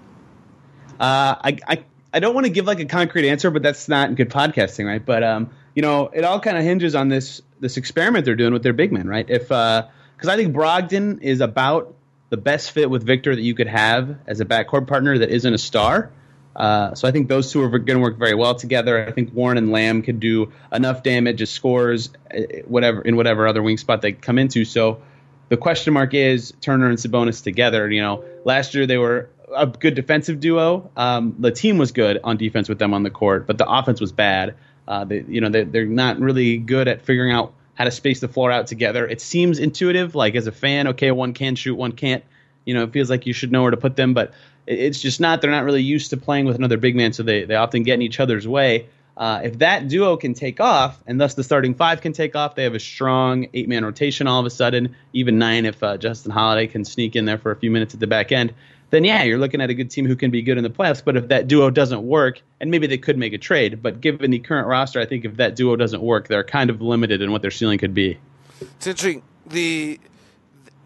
Uh, 0.98 1.36
I, 1.42 1.58
I 1.68 1.84
I 2.12 2.20
don't 2.20 2.34
want 2.34 2.46
to 2.46 2.52
give 2.52 2.66
like 2.66 2.80
a 2.80 2.86
concrete 2.86 3.28
answer, 3.28 3.50
but 3.50 3.62
that's 3.62 3.88
not 3.88 4.14
good 4.14 4.30
podcasting, 4.30 4.86
right? 4.86 5.04
But 5.04 5.22
um, 5.22 5.50
you 5.74 5.82
know, 5.82 6.08
it 6.08 6.24
all 6.24 6.40
kind 6.40 6.56
of 6.56 6.64
hinges 6.64 6.94
on 6.94 7.08
this 7.08 7.42
this 7.60 7.76
experiment 7.76 8.24
they're 8.24 8.36
doing 8.36 8.52
with 8.52 8.62
their 8.62 8.72
big 8.72 8.92
men, 8.92 9.06
right? 9.06 9.28
If 9.28 9.48
because 9.48 9.84
uh, 10.24 10.30
I 10.30 10.36
think 10.36 10.54
Brogdon 10.54 11.22
is 11.22 11.40
about 11.40 11.94
the 12.30 12.36
best 12.36 12.72
fit 12.72 12.90
with 12.90 13.04
Victor 13.04 13.34
that 13.34 13.42
you 13.42 13.54
could 13.54 13.68
have 13.68 14.16
as 14.26 14.40
a 14.40 14.44
backcourt 14.44 14.86
partner 14.86 15.18
that 15.18 15.30
isn't 15.30 15.52
a 15.52 15.58
star. 15.58 16.10
Uh, 16.56 16.94
so 16.94 17.06
I 17.06 17.12
think 17.12 17.28
those 17.28 17.52
two 17.52 17.62
are 17.62 17.68
going 17.68 17.98
to 17.98 17.98
work 17.98 18.16
very 18.16 18.34
well 18.34 18.54
together. 18.54 19.06
I 19.06 19.12
think 19.12 19.34
Warren 19.34 19.58
and 19.58 19.70
Lamb 19.70 20.02
could 20.02 20.20
do 20.20 20.52
enough 20.72 21.02
damage 21.02 21.42
as 21.42 21.50
scores, 21.50 22.08
uh, 22.34 22.40
whatever 22.66 23.02
in 23.02 23.16
whatever 23.16 23.46
other 23.46 23.62
wing 23.62 23.76
spot 23.76 24.00
they 24.00 24.12
come 24.12 24.38
into. 24.38 24.64
So 24.64 25.02
the 25.50 25.58
question 25.58 25.92
mark 25.92 26.14
is 26.14 26.54
Turner 26.62 26.88
and 26.88 26.96
Sabonis 26.96 27.42
together. 27.42 27.90
You 27.90 28.00
know, 28.00 28.24
last 28.44 28.74
year 28.74 28.86
they 28.86 28.96
were 28.96 29.28
a 29.54 29.66
good 29.66 29.94
defensive 29.94 30.40
duo. 30.40 30.90
Um, 30.96 31.36
the 31.38 31.52
team 31.52 31.76
was 31.76 31.92
good 31.92 32.20
on 32.24 32.38
defense 32.38 32.70
with 32.70 32.78
them 32.78 32.94
on 32.94 33.02
the 33.02 33.10
court, 33.10 33.46
but 33.46 33.58
the 33.58 33.68
offense 33.68 34.00
was 34.00 34.12
bad. 34.12 34.54
Uh, 34.88 35.04
they, 35.04 35.24
you 35.28 35.42
know, 35.42 35.50
they, 35.50 35.64
they're 35.64 35.84
not 35.84 36.18
really 36.18 36.56
good 36.56 36.88
at 36.88 37.02
figuring 37.02 37.32
out 37.32 37.52
how 37.74 37.84
to 37.84 37.90
space 37.90 38.20
the 38.20 38.28
floor 38.28 38.50
out 38.50 38.66
together. 38.66 39.06
It 39.06 39.20
seems 39.20 39.58
intuitive, 39.58 40.14
like 40.14 40.34
as 40.34 40.46
a 40.46 40.52
fan, 40.52 40.88
okay, 40.88 41.10
one 41.10 41.34
can 41.34 41.54
shoot, 41.54 41.74
one 41.74 41.92
can't. 41.92 42.24
You 42.66 42.74
know, 42.74 42.82
it 42.82 42.92
feels 42.92 43.08
like 43.08 43.24
you 43.24 43.32
should 43.32 43.50
know 43.50 43.62
where 43.62 43.70
to 43.70 43.78
put 43.78 43.96
them, 43.96 44.12
but 44.12 44.34
it's 44.66 45.00
just 45.00 45.20
not. 45.20 45.40
They're 45.40 45.50
not 45.50 45.64
really 45.64 45.82
used 45.82 46.10
to 46.10 46.18
playing 46.18 46.44
with 46.44 46.56
another 46.56 46.76
big 46.76 46.94
man, 46.94 47.14
so 47.14 47.22
they, 47.22 47.44
they 47.44 47.54
often 47.54 47.82
get 47.82 47.94
in 47.94 48.02
each 48.02 48.20
other's 48.20 48.46
way. 48.46 48.88
Uh, 49.16 49.40
if 49.44 49.58
that 49.60 49.88
duo 49.88 50.16
can 50.16 50.34
take 50.34 50.60
off, 50.60 51.00
and 51.06 51.18
thus 51.18 51.34
the 51.34 51.42
starting 51.42 51.74
five 51.74 52.02
can 52.02 52.12
take 52.12 52.36
off, 52.36 52.54
they 52.54 52.64
have 52.64 52.74
a 52.74 52.80
strong 52.80 53.46
eight 53.54 53.66
man 53.66 53.82
rotation 53.82 54.26
all 54.26 54.40
of 54.40 54.44
a 54.44 54.50
sudden, 54.50 54.94
even 55.14 55.38
nine 55.38 55.64
if 55.64 55.82
uh, 55.82 55.96
Justin 55.96 56.32
Holiday 56.32 56.66
can 56.66 56.84
sneak 56.84 57.16
in 57.16 57.24
there 57.24 57.38
for 57.38 57.50
a 57.50 57.56
few 57.56 57.70
minutes 57.70 57.94
at 57.94 58.00
the 58.00 58.06
back 58.06 58.30
end. 58.30 58.52
Then, 58.90 59.04
yeah, 59.04 59.24
you're 59.24 59.38
looking 59.38 59.60
at 59.60 59.70
a 59.70 59.74
good 59.74 59.90
team 59.90 60.06
who 60.06 60.14
can 60.14 60.30
be 60.30 60.42
good 60.42 60.58
in 60.58 60.64
the 60.64 60.70
playoffs. 60.70 61.02
But 61.04 61.16
if 61.16 61.28
that 61.28 61.48
duo 61.48 61.70
doesn't 61.70 62.02
work, 62.02 62.40
and 62.60 62.70
maybe 62.70 62.86
they 62.86 62.98
could 62.98 63.18
make 63.18 63.32
a 63.32 63.38
trade, 63.38 63.82
but 63.82 64.00
given 64.00 64.30
the 64.30 64.38
current 64.38 64.68
roster, 64.68 65.00
I 65.00 65.06
think 65.06 65.24
if 65.24 65.36
that 65.36 65.56
duo 65.56 65.76
doesn't 65.76 66.02
work, 66.02 66.28
they're 66.28 66.44
kind 66.44 66.70
of 66.70 66.80
limited 66.80 67.22
in 67.22 67.32
what 67.32 67.42
their 67.42 67.50
ceiling 67.50 67.78
could 67.78 67.94
be. 67.94 68.18
It's 68.60 68.86
interesting. 68.86 69.22
The 69.46 69.98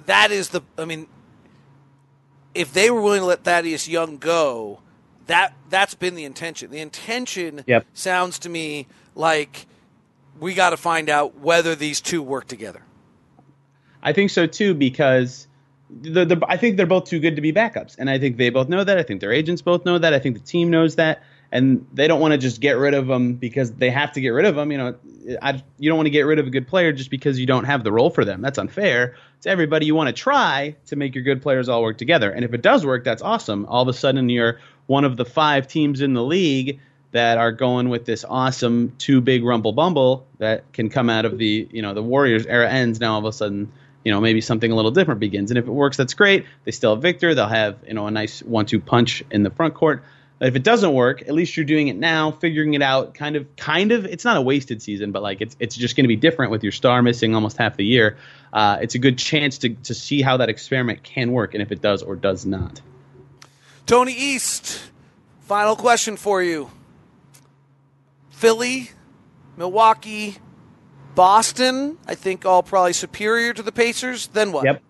that 0.07 0.31
is 0.31 0.51
the. 0.51 0.63
I 0.79 0.85
mean, 0.85 1.09
if 2.55 2.73
they 2.73 2.91
were 2.91 3.01
willing 3.01 3.21
to 3.21 3.27
let 3.27 3.45
Thaddeus 3.45 3.89
Young 3.89 4.19
go, 4.19 4.81
that 5.27 5.55
that's 5.69 5.95
been 5.95 6.15
the 6.15 6.25
intention. 6.25 6.71
The 6.71 6.81
intention 6.81 7.65
yep. 7.67 7.87
sounds 7.95 8.39
to 8.41 8.49
me 8.49 8.87
like 9.15 9.67
we 10.39 10.55
got 10.55 10.71
to 10.71 10.77
find 10.77 11.09
out 11.09 11.39
whether 11.39 11.75
these 11.75 12.01
two 12.01 12.23
work 12.23 12.47
together. 12.47 12.83
I 14.03 14.13
think 14.13 14.31
so 14.31 14.47
too 14.47 14.75
because 14.75 15.47
the, 15.91 16.25
the 16.25 16.43
I 16.49 16.57
think 16.57 16.77
they're 16.77 16.87
both 16.87 17.05
too 17.05 17.21
good 17.21 17.37
to 17.37 17.43
be 17.43 17.53
backups, 17.53 17.97
and 17.99 18.09
I 18.09 18.19
think 18.19 18.37
they 18.37 18.51
both 18.51 18.69
know 18.69 18.85
that. 18.85 18.99
I 18.99 19.03
think 19.03 19.21
their 19.21 19.33
agents 19.33 19.63
both 19.63 19.85
know 19.85 19.99
that. 19.99 20.15
I 20.15 20.19
think 20.19 20.37
the 20.37 20.45
team 20.45 20.71
knows 20.71 20.97
that, 20.97 21.23
and 21.53 21.87
they 21.93 22.07
don't 22.07 22.21
want 22.21 22.33
to 22.33 22.39
just 22.39 22.61
get 22.61 22.77
rid 22.77 22.95
of 22.95 23.07
them 23.07 23.35
because 23.35 23.73
they 23.73 23.91
have 23.91 24.13
to 24.13 24.21
get 24.21 24.29
rid 24.29 24.45
of 24.45 24.55
them. 24.55 24.71
You 24.71 24.79
know, 24.79 24.95
I, 25.43 25.63
you 25.79 25.91
don't 25.91 25.97
want 25.97 26.07
to 26.07 26.11
get 26.11 26.23
rid 26.23 26.39
of 26.39 26.47
a 26.47 26.51
good 26.51 26.69
player 26.69 26.93
just 26.93 27.11
because 27.11 27.39
you 27.39 27.47
don't 27.47 27.65
have 27.65 27.83
the 27.83 27.93
role 27.93 28.11
for 28.11 28.25
them. 28.25 28.41
That's 28.41 28.59
unfair 28.59 29.17
to 29.43 29.49
everybody. 29.49 29.87
You 29.87 29.95
want 29.95 30.09
to 30.09 30.13
try 30.13 30.77
to 30.87 30.97
make 30.97 31.15
your 31.15 31.25
good 31.25 31.43
players 31.43 31.69
all 31.69 31.83
work 31.83 31.99
together, 31.99 32.31
and 32.31 32.45
if 32.45 32.55
it 32.55 32.63
does 32.63 32.87
work, 32.87 33.05
that's 33.05 33.23
awesome. 33.23 33.67
All 33.67 33.83
of 33.83 33.89
a 33.89 33.93
sudden, 33.93 34.29
you're 34.29 34.61
one 34.87 35.05
of 35.05 35.17
the 35.17 35.25
five 35.25 35.67
teams 35.67 36.01
in 36.01 36.15
the 36.15 36.23
league 36.23 36.81
that 37.13 37.39
are 37.39 37.53
going 37.53 37.89
with 37.89 38.05
this 38.05 38.25
awesome 38.29 38.93
two 38.99 39.21
big 39.21 39.45
rumble 39.45 39.73
bumble 39.73 40.27
that 40.39 40.73
can 40.73 40.89
come 40.89 41.11
out 41.11 41.25
of 41.25 41.39
the 41.39 41.69
you 41.73 41.83
know 41.83 41.95
the 41.95 42.03
Warriors 42.03 42.47
era 42.47 42.71
ends 42.71 43.01
now 43.01 43.15
all 43.15 43.19
of 43.19 43.25
a 43.25 43.33
sudden 43.33 43.73
you 44.05 44.13
know 44.13 44.21
maybe 44.21 44.41
something 44.41 44.71
a 44.71 44.75
little 44.75 44.91
different 44.91 45.21
begins 45.21 45.51
and 45.51 45.59
if 45.59 45.67
it 45.67 45.71
works 45.71 45.97
that's 45.97 46.15
great 46.15 46.47
they 46.65 46.71
still 46.71 46.95
have 46.95 47.03
Victor 47.03 47.35
they'll 47.35 47.49
have 47.49 47.79
you 47.87 47.95
know 47.95 48.07
a 48.07 48.11
nice 48.11 48.43
one 48.43 48.67
two 48.67 48.81
punch 48.81 49.25
in 49.31 49.43
the 49.43 49.51
front 49.51 49.75
court 49.75 50.05
if 50.41 50.57
it 50.57 50.63
doesn't 50.63 50.93
work 50.93 51.23
at 51.23 51.33
least 51.33 51.57
you're 51.57 51.67
doing 51.67 51.89
it 51.89 51.97
now 51.97 52.31
figuring 52.31 52.75
it 52.75 52.83
out 52.83 53.15
kind 53.15 53.37
of 53.37 53.57
kind 53.57 53.93
of 53.93 54.05
it's 54.05 54.25
not 54.25 54.37
a 54.37 54.41
wasted 54.41 54.81
season 54.81 55.13
but 55.13 55.23
like 55.23 55.41
it's 55.41 55.57
it's 55.61 55.77
just 55.77 55.97
going 55.97 56.05
to 56.05 56.09
be 56.09 56.17
different 56.17 56.51
with 56.51 56.63
your 56.63 56.73
star 56.73 57.03
missing 57.03 57.35
almost 57.35 57.57
half 57.57 57.77
the 57.77 57.85
year 57.85 58.17
uh, 58.53 58.79
it's 58.81 58.95
a 58.95 58.99
good 58.99 59.19
chance 59.19 59.59
to 59.59 59.71
to 59.71 59.95
see 59.95 60.23
how 60.23 60.37
that 60.37 60.49
experiment 60.49 61.03
can 61.03 61.33
work 61.33 61.55
and 61.55 61.63
if 61.63 61.71
it 61.71 61.81
does 61.81 62.03
or 62.03 62.17
does 62.17 62.47
not 62.47 62.81
Tony 63.91 64.13
East, 64.13 64.81
final 65.41 65.75
question 65.75 66.17
for 66.17 66.41
you. 66.41 66.71
Philly, 68.31 68.91
Milwaukee, 69.57 70.37
Boston, 71.17 71.99
I 72.07 72.15
think, 72.15 72.47
all 72.47 72.63
probably 72.63 72.93
superior 72.93 73.53
to 73.53 73.65
the 73.65 73.73
Pacers. 73.73 74.29
Then 74.29 74.53
what? 74.53 74.65
Yep. 74.65 74.83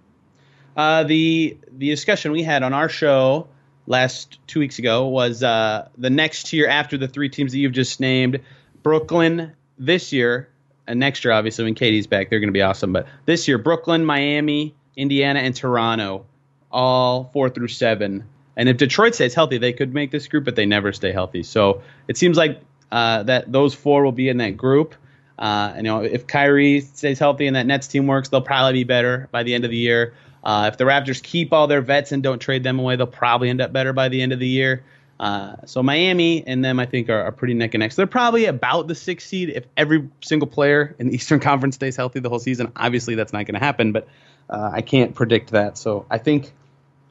Uh, 0.76 1.04
the 1.04 1.56
the 1.72 1.88
discussion 1.88 2.32
we 2.32 2.42
had 2.42 2.62
on 2.62 2.74
our 2.74 2.90
show 2.90 3.48
last 3.90 4.38
two 4.46 4.60
weeks 4.60 4.78
ago 4.78 5.08
was 5.08 5.42
uh, 5.42 5.88
the 5.98 6.10
next 6.10 6.46
tier 6.46 6.68
after 6.68 6.96
the 6.96 7.08
three 7.08 7.28
teams 7.28 7.52
that 7.52 7.58
you've 7.58 7.72
just 7.72 7.98
named. 7.98 8.40
Brooklyn 8.82 9.52
this 9.78 10.12
year 10.12 10.48
and 10.86 11.00
next 11.00 11.24
year, 11.24 11.32
obviously 11.32 11.64
when 11.64 11.74
KD's 11.74 12.06
back, 12.06 12.30
they're 12.30 12.40
going 12.40 12.48
to 12.48 12.52
be 12.52 12.62
awesome. 12.62 12.92
But 12.92 13.08
this 13.26 13.48
year, 13.48 13.58
Brooklyn, 13.58 14.04
Miami, 14.04 14.74
Indiana, 14.96 15.40
and 15.40 15.54
Toronto, 15.54 16.24
all 16.70 17.30
four 17.32 17.50
through 17.50 17.68
seven. 17.68 18.24
And 18.56 18.68
if 18.68 18.76
Detroit 18.76 19.16
stays 19.16 19.34
healthy, 19.34 19.58
they 19.58 19.72
could 19.72 19.92
make 19.92 20.12
this 20.12 20.28
group, 20.28 20.44
but 20.44 20.54
they 20.54 20.66
never 20.66 20.92
stay 20.92 21.12
healthy. 21.12 21.42
So 21.42 21.82
it 22.06 22.16
seems 22.16 22.36
like 22.36 22.60
uh, 22.92 23.24
that 23.24 23.50
those 23.50 23.74
four 23.74 24.04
will 24.04 24.12
be 24.12 24.28
in 24.28 24.36
that 24.38 24.56
group. 24.56 24.94
Uh, 25.36 25.74
you 25.76 25.82
know, 25.82 26.02
if 26.02 26.26
Kyrie 26.26 26.80
stays 26.80 27.18
healthy 27.18 27.46
and 27.46 27.56
that 27.56 27.66
Nets 27.66 27.88
team 27.88 28.06
works, 28.06 28.28
they'll 28.28 28.40
probably 28.40 28.74
be 28.74 28.84
better 28.84 29.28
by 29.32 29.42
the 29.42 29.54
end 29.54 29.64
of 29.64 29.70
the 29.70 29.76
year. 29.76 30.14
Uh, 30.42 30.70
if 30.72 30.78
the 30.78 30.84
Raptors 30.84 31.22
keep 31.22 31.52
all 31.52 31.66
their 31.66 31.80
vets 31.80 32.12
and 32.12 32.22
don't 32.22 32.38
trade 32.38 32.62
them 32.62 32.78
away, 32.78 32.96
they'll 32.96 33.06
probably 33.06 33.50
end 33.50 33.60
up 33.60 33.72
better 33.72 33.92
by 33.92 34.08
the 34.08 34.22
end 34.22 34.32
of 34.32 34.38
the 34.38 34.48
year. 34.48 34.82
Uh, 35.20 35.56
so 35.66 35.82
Miami 35.82 36.42
and 36.46 36.64
them, 36.64 36.80
I 36.80 36.86
think, 36.86 37.10
are, 37.10 37.22
are, 37.22 37.32
pretty 37.32 37.52
neck 37.52 37.74
and 37.74 37.80
neck. 37.80 37.92
So 37.92 37.96
they're 37.96 38.06
probably 38.06 38.46
about 38.46 38.88
the 38.88 38.94
sixth 38.94 39.28
seed 39.28 39.50
if 39.50 39.66
every 39.76 40.08
single 40.22 40.48
player 40.48 40.96
in 40.98 41.08
the 41.08 41.14
Eastern 41.16 41.40
Conference 41.40 41.74
stays 41.74 41.94
healthy 41.94 42.20
the 42.20 42.30
whole 42.30 42.38
season. 42.38 42.72
Obviously, 42.74 43.16
that's 43.16 43.32
not 43.32 43.44
going 43.44 43.54
to 43.54 43.60
happen, 43.60 43.92
but 43.92 44.08
uh, 44.48 44.70
I 44.72 44.80
can't 44.80 45.14
predict 45.14 45.50
that. 45.50 45.76
So 45.76 46.06
I 46.10 46.16
think 46.16 46.50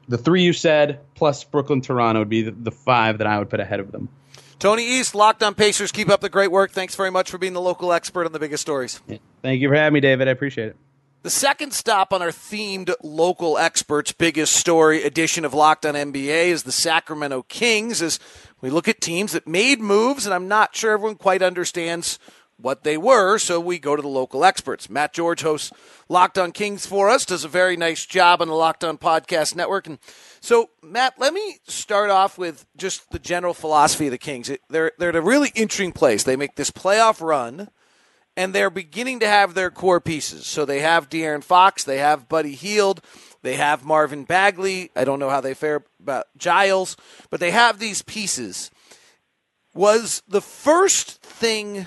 the 0.08 0.18
three 0.18 0.42
you 0.42 0.52
said 0.52 0.98
plus 1.14 1.44
Brooklyn, 1.44 1.82
Toronto 1.82 2.20
would 2.20 2.28
be 2.28 2.42
the, 2.42 2.50
the 2.50 2.72
five 2.72 3.18
that 3.18 3.28
I 3.28 3.38
would 3.38 3.48
put 3.48 3.60
ahead 3.60 3.78
of 3.78 3.92
them. 3.92 4.08
Tony 4.58 4.84
East, 4.84 5.14
Locked 5.14 5.42
On 5.44 5.54
Pacers, 5.54 5.92
keep 5.92 6.10
up 6.10 6.20
the 6.20 6.28
great 6.28 6.50
work. 6.50 6.72
Thanks 6.72 6.96
very 6.96 7.10
much 7.10 7.30
for 7.30 7.38
being 7.38 7.52
the 7.52 7.60
local 7.60 7.92
expert 7.92 8.26
on 8.26 8.32
the 8.32 8.40
biggest 8.40 8.60
stories. 8.60 9.00
Yeah. 9.06 9.18
Thank 9.40 9.62
you 9.62 9.68
for 9.68 9.76
having 9.76 9.94
me, 9.94 10.00
David. 10.00 10.26
I 10.26 10.32
appreciate 10.32 10.68
it. 10.70 10.76
The 11.22 11.28
second 11.28 11.74
stop 11.74 12.14
on 12.14 12.22
our 12.22 12.30
themed 12.30 12.94
local 13.02 13.58
experts 13.58 14.10
biggest 14.10 14.54
story 14.54 15.02
edition 15.04 15.44
of 15.44 15.52
Locked 15.52 15.84
on 15.84 15.92
NBA 15.92 16.46
is 16.46 16.62
the 16.62 16.72
Sacramento 16.72 17.42
Kings 17.42 18.00
as 18.00 18.18
we 18.62 18.70
look 18.70 18.88
at 18.88 19.02
teams 19.02 19.32
that 19.32 19.46
made 19.46 19.82
moves 19.82 20.24
and 20.24 20.34
I'm 20.34 20.48
not 20.48 20.74
sure 20.74 20.92
everyone 20.92 21.16
quite 21.16 21.42
understands 21.42 22.18
what 22.56 22.84
they 22.84 22.96
were, 22.96 23.36
so 23.36 23.60
we 23.60 23.78
go 23.78 23.96
to 23.96 24.00
the 24.00 24.08
local 24.08 24.46
experts. 24.46 24.88
Matt 24.88 25.12
George 25.12 25.42
hosts 25.42 25.70
Locked 26.08 26.38
on 26.38 26.52
Kings 26.52 26.86
for 26.86 27.10
us, 27.10 27.26
does 27.26 27.44
a 27.44 27.48
very 27.48 27.76
nice 27.76 28.06
job 28.06 28.40
on 28.40 28.48
the 28.48 28.54
Locked 28.54 28.82
on 28.82 28.96
Podcast 28.96 29.54
Network. 29.54 29.86
And 29.86 29.98
so, 30.40 30.70
Matt, 30.82 31.18
let 31.18 31.34
me 31.34 31.58
start 31.68 32.08
off 32.08 32.38
with 32.38 32.64
just 32.78 33.10
the 33.10 33.18
general 33.18 33.52
philosophy 33.52 34.06
of 34.06 34.12
the 34.12 34.18
Kings. 34.18 34.50
They're, 34.70 34.92
they're 34.98 35.10
at 35.10 35.16
a 35.16 35.20
really 35.20 35.52
interesting 35.54 35.92
place. 35.92 36.22
They 36.22 36.36
make 36.36 36.56
this 36.56 36.70
playoff 36.70 37.20
run 37.20 37.68
and 38.40 38.54
they're 38.54 38.70
beginning 38.70 39.20
to 39.20 39.28
have 39.28 39.52
their 39.52 39.70
core 39.70 40.00
pieces. 40.00 40.46
So 40.46 40.64
they 40.64 40.80
have 40.80 41.10
De'Aaron 41.10 41.44
Fox, 41.44 41.84
they 41.84 41.98
have 41.98 42.26
Buddy 42.26 42.54
Hield, 42.54 43.02
they 43.42 43.56
have 43.56 43.84
Marvin 43.84 44.24
Bagley. 44.24 44.90
I 44.96 45.04
don't 45.04 45.18
know 45.18 45.28
how 45.28 45.42
they 45.42 45.52
fare 45.52 45.84
about 46.00 46.26
Giles, 46.38 46.96
but 47.28 47.38
they 47.38 47.50
have 47.50 47.78
these 47.78 48.00
pieces. 48.00 48.70
Was 49.74 50.22
the 50.26 50.40
first 50.40 51.20
thing 51.20 51.86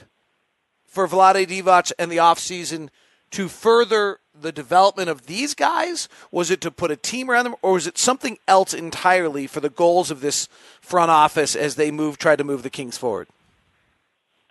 for 0.86 1.07
Vlade 1.07 1.48
Divac 1.48 1.91
and 1.98 2.12
the 2.12 2.17
offseason 2.17 2.89
to 3.31 3.48
further 3.48 4.19
the 4.39 4.51
development 4.51 5.10
of 5.10 5.25
these 5.25 5.55
guys? 5.55 6.07
Was 6.29 6.51
it 6.51 6.62
to 6.62 6.69
put 6.69 6.91
a 6.91 6.95
team 6.95 7.31
around 7.31 7.45
them, 7.45 7.55
or 7.63 7.74
was 7.74 7.88
it 7.88 7.98
something 7.98 8.38
else 8.48 8.75
entirely 8.75 9.48
for 9.48 9.60
the 9.60 9.72
goals 9.72 10.12
of 10.12 10.22
this 10.22 10.48
front 10.81 11.10
office 11.10 11.55
as 11.55 11.75
they 11.75 11.89
move, 11.89 12.19
try 12.19 12.36
to 12.36 12.43
move 12.43 12.62
the 12.62 12.69
Kings 12.69 12.95
forward? 12.95 13.27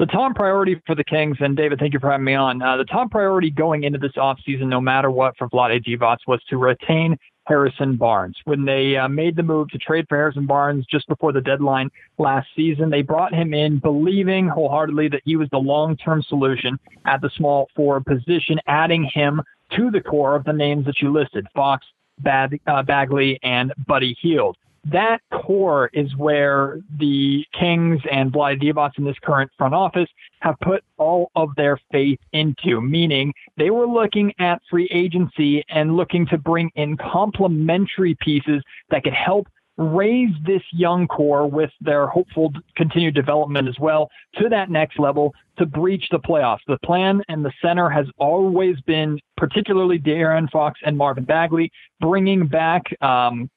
The 0.03 0.07
top 0.07 0.35
priority 0.35 0.83
for 0.85 0.97
the 0.97 1.05
Kings, 1.05 1.37
and 1.39 1.57
David, 1.57 1.79
thank 1.79 1.93
you 1.93 2.01
for 2.01 2.11
having 2.11 2.25
me 2.25 2.35
on. 2.35 2.61
Uh, 2.61 2.77
the 2.77 2.85
top 2.85 3.13
priority 3.13 3.51
going 3.51 3.85
into 3.85 4.01
this 4.01 4.11
offseason, 4.17 4.67
no 4.67 4.81
matter 4.81 5.13
what, 5.13 5.37
for 5.37 5.49
Vlade 5.49 5.85
Divac 5.85 6.17
was 6.27 6.43
to 6.51 6.57
retain 6.57 7.17
Harrison 7.45 7.95
Barnes. 7.95 8.37
When 8.43 8.65
they 8.65 8.97
uh, 8.97 9.07
made 9.07 9.37
the 9.37 9.45
move 9.45 9.69
to 9.69 9.79
trade 9.79 10.07
for 10.09 10.17
Harrison 10.17 10.45
Barnes 10.45 10.87
just 10.91 11.07
before 11.07 11.31
the 11.31 11.41
deadline 11.41 11.89
last 12.19 12.49
season, 12.57 12.91
they 12.91 13.03
brought 13.03 13.33
him 13.33 13.55
in 13.55 13.79
believing 13.79 14.49
wholeheartedly 14.49 15.07
that 15.11 15.23
he 15.25 15.37
was 15.37 15.49
the 15.51 15.59
long 15.59 15.97
term 15.97 16.21
solution 16.21 16.81
at 17.07 17.21
the 17.21 17.31
small 17.37 17.69
forward 17.77 18.05
position, 18.05 18.59
adding 18.67 19.09
him 19.15 19.41
to 19.77 19.93
the 19.93 20.01
core 20.01 20.35
of 20.35 20.43
the 20.43 20.53
names 20.53 20.85
that 20.87 21.01
you 21.01 21.13
listed 21.13 21.47
Fox, 21.55 21.87
Bad, 22.19 22.59
uh, 22.67 22.83
Bagley, 22.83 23.39
and 23.45 23.73
Buddy 23.87 24.17
Hield 24.21 24.57
that 24.85 25.21
core 25.33 25.91
is 25.93 26.15
where 26.17 26.81
the 26.99 27.45
Kings 27.59 28.01
and 28.11 28.33
Vlade 28.33 28.63
Divac 28.63 28.93
in 28.99 29.05
this 29.05 29.17
current 29.23 29.51
front 29.57 29.75
office 29.75 30.09
have 30.41 30.57
put 30.61 30.83
all 30.99 31.31
of 31.37 31.51
their 31.57 31.79
faith 31.93 32.19
into, 32.33 32.81
meaning 32.81 33.33
they 33.57 33.71
were 33.71 33.87
looking 33.87 34.33
at 34.41 34.61
free 34.69 34.89
agency 34.93 35.65
and 35.69 35.97
looking 35.97 36.27
to 36.27 36.39
bring 36.39 36.71
in 36.75 36.97
complementary 36.97 38.17
pieces 38.21 38.63
that 38.91 39.05
could 39.05 39.15
help 39.15 39.47
raise 39.79 40.35
this 40.45 40.63
young 40.73 41.09
core 41.09 41.47
with 41.47 41.71
their 41.81 42.07
hopeful 42.07 42.53
continued 42.77 43.15
development 43.15 43.69
as 43.69 43.79
well 43.79 44.11
to 44.35 44.49
that 44.49 44.71
next 44.71 44.99
level 44.99 45.33
to 45.57 45.65
breach 45.65 46.05
the 46.11 46.19
playoffs. 46.19 46.61
The 46.67 46.79
plan 46.85 47.23
and 47.29 47.45
the 47.45 47.53
center 47.63 47.89
has 47.89 48.07
always 48.19 48.81
been, 48.83 49.19
particularly 49.37 49.99
De'Aaron 49.99 50.51
Fox 50.51 50.79
and 50.85 50.97
Marvin 50.97 51.25
Bagley, 51.25 51.71
bringing 52.01 52.47
back 52.47 52.83
um, 53.01 53.51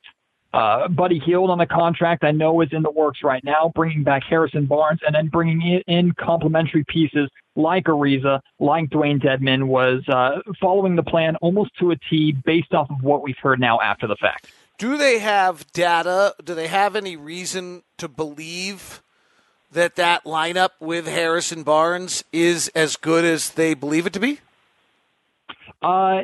uh, 0.55 0.87
Buddy 0.87 1.19
Hield 1.19 1.49
on 1.49 1.57
the 1.57 1.65
contract, 1.65 2.23
I 2.23 2.31
know 2.31 2.61
is 2.61 2.69
in 2.71 2.81
the 2.81 2.91
works 2.91 3.19
right 3.23 3.43
now, 3.43 3.71
bringing 3.75 4.03
back 4.03 4.23
Harrison 4.23 4.65
Barnes 4.65 5.01
and 5.05 5.13
then 5.13 5.27
bringing 5.27 5.81
in 5.85 6.13
complementary 6.13 6.85
pieces 6.87 7.29
like 7.57 7.85
Ariza, 7.85 8.39
like 8.59 8.89
Dewayne 8.89 9.21
Dedmon 9.21 9.67
was 9.67 10.07
uh, 10.07 10.39
following 10.61 10.95
the 10.95 11.03
plan 11.03 11.35
almost 11.37 11.71
to 11.79 11.91
a 11.91 11.97
T 12.09 12.35
based 12.45 12.73
off 12.73 12.89
of 12.89 13.03
what 13.03 13.21
we've 13.21 13.37
heard 13.41 13.59
now 13.59 13.81
after 13.81 14.07
the 14.07 14.15
fact. 14.15 14.47
Do 14.77 14.97
they 14.97 15.19
have 15.19 15.69
data? 15.73 16.35
Do 16.43 16.55
they 16.55 16.67
have 16.67 16.95
any 16.95 17.17
reason 17.17 17.83
to 17.97 18.07
believe 18.07 19.01
that 19.71 19.95
that 19.95 20.23
lineup 20.23 20.71
with 20.79 21.05
Harrison 21.05 21.63
Barnes 21.63 22.23
is 22.31 22.69
as 22.69 22.95
good 22.95 23.25
as 23.25 23.51
they 23.51 23.73
believe 23.73 24.05
it 24.05 24.13
to 24.13 24.19
be? 24.19 24.39
Uh, 25.81 26.23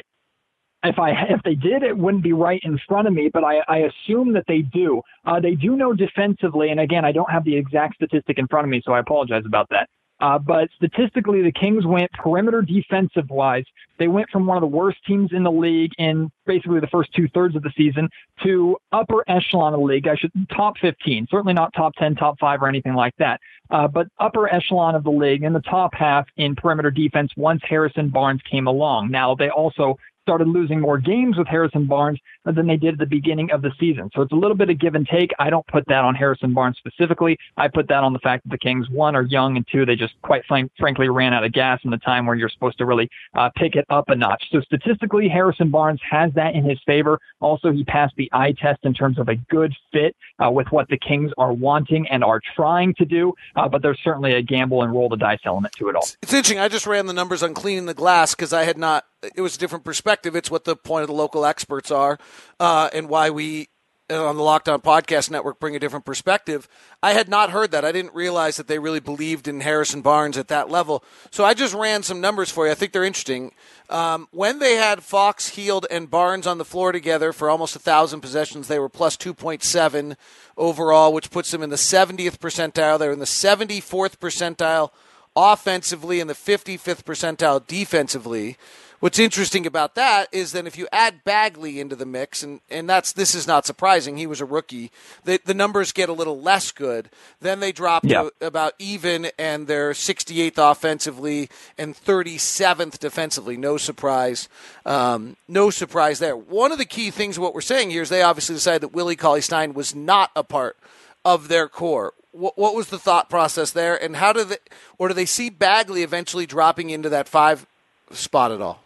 if 0.83 0.99
I 0.99 1.11
if 1.29 1.41
they 1.43 1.55
did, 1.55 1.83
it 1.83 1.97
wouldn't 1.97 2.23
be 2.23 2.33
right 2.33 2.61
in 2.63 2.79
front 2.87 3.07
of 3.07 3.13
me, 3.13 3.29
but 3.31 3.43
I, 3.43 3.59
I 3.67 3.77
assume 3.79 4.33
that 4.33 4.45
they 4.47 4.59
do. 4.59 5.01
Uh, 5.25 5.39
they 5.39 5.55
do 5.55 5.75
know 5.75 5.93
defensively, 5.93 6.69
and 6.69 6.79
again, 6.79 7.05
I 7.05 7.11
don't 7.11 7.29
have 7.31 7.43
the 7.43 7.55
exact 7.55 7.95
statistic 7.95 8.37
in 8.37 8.47
front 8.47 8.65
of 8.65 8.69
me, 8.69 8.81
so 8.85 8.93
I 8.93 8.99
apologize 8.99 9.43
about 9.45 9.69
that. 9.69 9.89
Uh, 10.21 10.37
but 10.37 10.69
statistically, 10.75 11.41
the 11.41 11.51
Kings 11.51 11.83
went 11.85 12.11
perimeter 12.11 12.61
defensive 12.61 13.27
wise. 13.31 13.63
They 13.97 14.07
went 14.07 14.29
from 14.29 14.45
one 14.45 14.55
of 14.55 14.61
the 14.61 14.67
worst 14.67 14.99
teams 15.07 15.31
in 15.33 15.41
the 15.41 15.51
league 15.51 15.91
in 15.97 16.31
basically 16.45 16.79
the 16.79 16.87
first 16.87 17.11
two 17.13 17.27
thirds 17.33 17.55
of 17.55 17.63
the 17.63 17.71
season 17.75 18.07
to 18.43 18.77
upper 18.91 19.23
echelon 19.27 19.73
of 19.73 19.79
the 19.79 19.85
league. 19.85 20.07
I 20.07 20.15
should 20.15 20.31
top 20.55 20.75
15, 20.79 21.27
certainly 21.31 21.53
not 21.53 21.73
top 21.73 21.93
10, 21.95 22.15
top 22.15 22.39
five, 22.39 22.61
or 22.61 22.67
anything 22.67 22.93
like 22.93 23.15
that. 23.17 23.39
Uh, 23.71 23.87
but 23.87 24.07
upper 24.19 24.53
echelon 24.53 24.93
of 24.93 25.03
the 25.03 25.11
league 25.11 25.43
in 25.43 25.53
the 25.53 25.61
top 25.61 25.93
half 25.93 26.27
in 26.37 26.55
perimeter 26.55 26.91
defense 26.91 27.31
once 27.35 27.61
Harrison 27.67 28.09
Barnes 28.09 28.41
came 28.49 28.67
along. 28.67 29.09
Now 29.09 29.33
they 29.33 29.49
also 29.49 29.97
started 30.21 30.47
losing 30.47 30.79
more 30.79 30.97
games 30.97 31.37
with 31.37 31.47
Harrison 31.47 31.85
Barnes 31.85 32.19
than 32.45 32.67
they 32.67 32.77
did 32.77 32.93
at 32.93 32.99
the 32.99 33.05
beginning 33.05 33.51
of 33.51 33.61
the 33.61 33.71
season. 33.79 34.09
So 34.15 34.21
it's 34.21 34.31
a 34.31 34.35
little 34.35 34.55
bit 34.55 34.69
of 34.69 34.79
give 34.79 34.95
and 34.95 35.07
take. 35.07 35.31
I 35.39 35.49
don't 35.49 35.65
put 35.67 35.83
that 35.87 36.03
on 36.03 36.15
Harrison 36.15 36.53
Barnes 36.53 36.77
specifically. 36.77 37.37
I 37.57 37.67
put 37.67 37.87
that 37.89 38.03
on 38.03 38.13
the 38.13 38.19
fact 38.19 38.43
that 38.43 38.51
the 38.51 38.57
Kings, 38.57 38.89
one, 38.89 39.15
are 39.15 39.23
young, 39.23 39.57
and 39.57 39.65
two, 39.71 39.85
they 39.85 39.95
just 39.95 40.13
quite 40.21 40.43
frankly 40.45 41.09
ran 41.09 41.33
out 41.33 41.43
of 41.43 41.51
gas 41.53 41.79
in 41.83 41.91
the 41.91 41.97
time 41.97 42.25
where 42.25 42.35
you're 42.35 42.49
supposed 42.49 42.77
to 42.77 42.85
really 42.85 43.09
uh, 43.35 43.49
pick 43.55 43.75
it 43.75 43.85
up 43.89 44.09
a 44.09 44.15
notch. 44.15 44.43
So 44.51 44.61
statistically, 44.61 45.27
Harrison 45.27 45.69
Barnes 45.69 45.99
has 46.09 46.31
that 46.33 46.55
in 46.55 46.63
his 46.63 46.79
favor. 46.85 47.19
Also, 47.39 47.71
he 47.71 47.83
passed 47.83 48.13
the 48.17 48.29
eye 48.31 48.53
test 48.53 48.79
in 48.83 48.93
terms 48.93 49.19
of 49.19 49.29
a 49.29 49.35
good 49.35 49.73
fit 49.91 50.15
uh, 50.43 50.49
with 50.51 50.67
what 50.71 50.87
the 50.89 50.97
Kings 50.97 51.31
are 51.37 51.53
wanting 51.53 52.07
and 52.09 52.23
are 52.23 52.41
trying 52.55 52.93
to 52.95 53.05
do. 53.05 53.33
Uh, 53.55 53.67
but 53.67 53.81
there's 53.81 53.99
certainly 54.03 54.33
a 54.33 54.41
gamble 54.41 54.83
and 54.83 54.91
roll 54.91 55.09
the 55.09 55.17
dice 55.17 55.39
element 55.45 55.73
to 55.77 55.89
it 55.89 55.95
all. 55.95 56.07
It's 56.21 56.33
interesting. 56.33 56.59
I 56.59 56.67
just 56.67 56.87
ran 56.87 57.05
the 57.07 57.13
numbers 57.13 57.43
on 57.43 57.53
cleaning 57.53 57.85
the 57.85 57.93
glass 57.93 58.35
because 58.35 58.53
I 58.53 58.63
had 58.63 58.77
not 58.77 59.05
it 59.35 59.41
was 59.41 59.55
a 59.55 59.59
different 59.59 59.83
perspective. 59.83 60.35
It's 60.35 60.51
what 60.51 60.65
the 60.65 60.75
point 60.75 61.03
of 61.03 61.07
the 61.07 61.13
local 61.13 61.45
experts 61.45 61.91
are, 61.91 62.17
uh, 62.59 62.89
and 62.93 63.09
why 63.09 63.29
we 63.29 63.69
uh, 64.11 64.27
on 64.27 64.35
the 64.35 64.43
Locked 64.43 64.67
On 64.67 64.81
Podcast 64.81 65.31
Network 65.31 65.59
bring 65.59 65.75
a 65.75 65.79
different 65.79 66.05
perspective. 66.05 66.67
I 67.01 67.13
had 67.13 67.29
not 67.29 67.51
heard 67.51 67.71
that. 67.71 67.85
I 67.85 67.93
didn't 67.93 68.13
realize 68.13 68.57
that 68.57 68.67
they 68.67 68.77
really 68.77 68.99
believed 68.99 69.47
in 69.47 69.61
Harrison 69.61 70.01
Barnes 70.01 70.37
at 70.37 70.49
that 70.49 70.69
level. 70.69 71.03
So 71.29 71.45
I 71.45 71.53
just 71.53 71.73
ran 71.73 72.03
some 72.03 72.19
numbers 72.19 72.49
for 72.49 72.65
you. 72.65 72.71
I 72.71 72.75
think 72.75 72.91
they're 72.91 73.05
interesting. 73.05 73.53
Um, 73.89 74.27
when 74.31 74.59
they 74.59 74.75
had 74.75 75.03
Fox, 75.03 75.49
Hield, 75.49 75.85
and 75.89 76.09
Barnes 76.09 76.45
on 76.45 76.57
the 76.57 76.65
floor 76.65 76.91
together 76.91 77.31
for 77.31 77.49
almost 77.49 77.75
a 77.75 77.79
thousand 77.79 78.19
possessions, 78.19 78.67
they 78.67 78.79
were 78.79 78.89
plus 78.89 79.15
two 79.15 79.33
point 79.33 79.63
seven 79.63 80.17
overall, 80.57 81.13
which 81.13 81.31
puts 81.31 81.51
them 81.51 81.63
in 81.63 81.69
the 81.69 81.77
70th 81.77 82.37
percentile. 82.39 82.99
They're 82.99 83.13
in 83.13 83.19
the 83.19 83.25
74th 83.25 84.17
percentile 84.17 84.89
offensively 85.35 86.19
and 86.19 86.29
the 86.29 86.33
55th 86.33 87.03
percentile 87.03 87.65
defensively 87.65 88.57
What's 89.01 89.17
interesting 89.17 89.65
about 89.65 89.95
that 89.95 90.27
is 90.31 90.51
then 90.51 90.67
if 90.67 90.77
you 90.77 90.87
add 90.91 91.23
Bagley 91.23 91.79
into 91.79 91.95
the 91.95 92.05
mix, 92.05 92.43
and, 92.43 92.61
and 92.69 92.87
that's 92.87 93.11
this 93.13 93.33
is 93.33 93.47
not 93.47 93.65
surprising, 93.65 94.15
he 94.15 94.27
was 94.27 94.41
a 94.41 94.45
rookie, 94.45 94.91
the, 95.23 95.39
the 95.43 95.55
numbers 95.55 95.91
get 95.91 96.07
a 96.07 96.13
little 96.13 96.39
less 96.39 96.71
good. 96.71 97.09
Then 97.39 97.61
they 97.61 97.71
drop 97.71 98.05
Yeah. 98.05 98.29
to 98.29 98.45
about 98.45 98.75
even, 98.77 99.29
and 99.39 99.65
they're 99.65 99.93
68th 99.93 100.59
offensively 100.71 101.49
and 101.79 101.95
37th 101.95 102.99
defensively. 102.99 103.57
No 103.57 103.77
surprise. 103.77 104.47
Um, 104.85 105.35
no 105.47 105.71
surprise 105.71 106.19
there. 106.19 106.37
One 106.37 106.71
of 106.71 106.77
the 106.77 106.85
key 106.85 107.09
things 107.09 107.39
what 107.39 107.55
we're 107.55 107.61
saying 107.61 107.89
here 107.89 108.03
is 108.03 108.09
they 108.09 108.21
obviously 108.21 108.53
decided 108.53 108.83
that 108.83 108.93
Willie 108.93 109.15
Cauley 109.15 109.41
Stein 109.41 109.73
was 109.73 109.95
not 109.95 110.29
a 110.35 110.43
part 110.43 110.77
of 111.25 111.47
their 111.47 111.67
core. 111.67 112.13
What, 112.33 112.55
what 112.55 112.75
was 112.75 112.89
the 112.89 112.99
thought 112.99 113.31
process 113.31 113.71
there, 113.71 114.01
and 114.01 114.17
how 114.17 114.31
do 114.31 114.43
they, 114.43 114.57
or 114.99 115.07
do 115.07 115.15
they 115.15 115.25
see 115.25 115.49
Bagley 115.49 116.03
eventually 116.03 116.45
dropping 116.45 116.91
into 116.91 117.09
that 117.09 117.27
five 117.27 117.65
spot 118.11 118.51
at 118.51 118.61
all? 118.61 118.79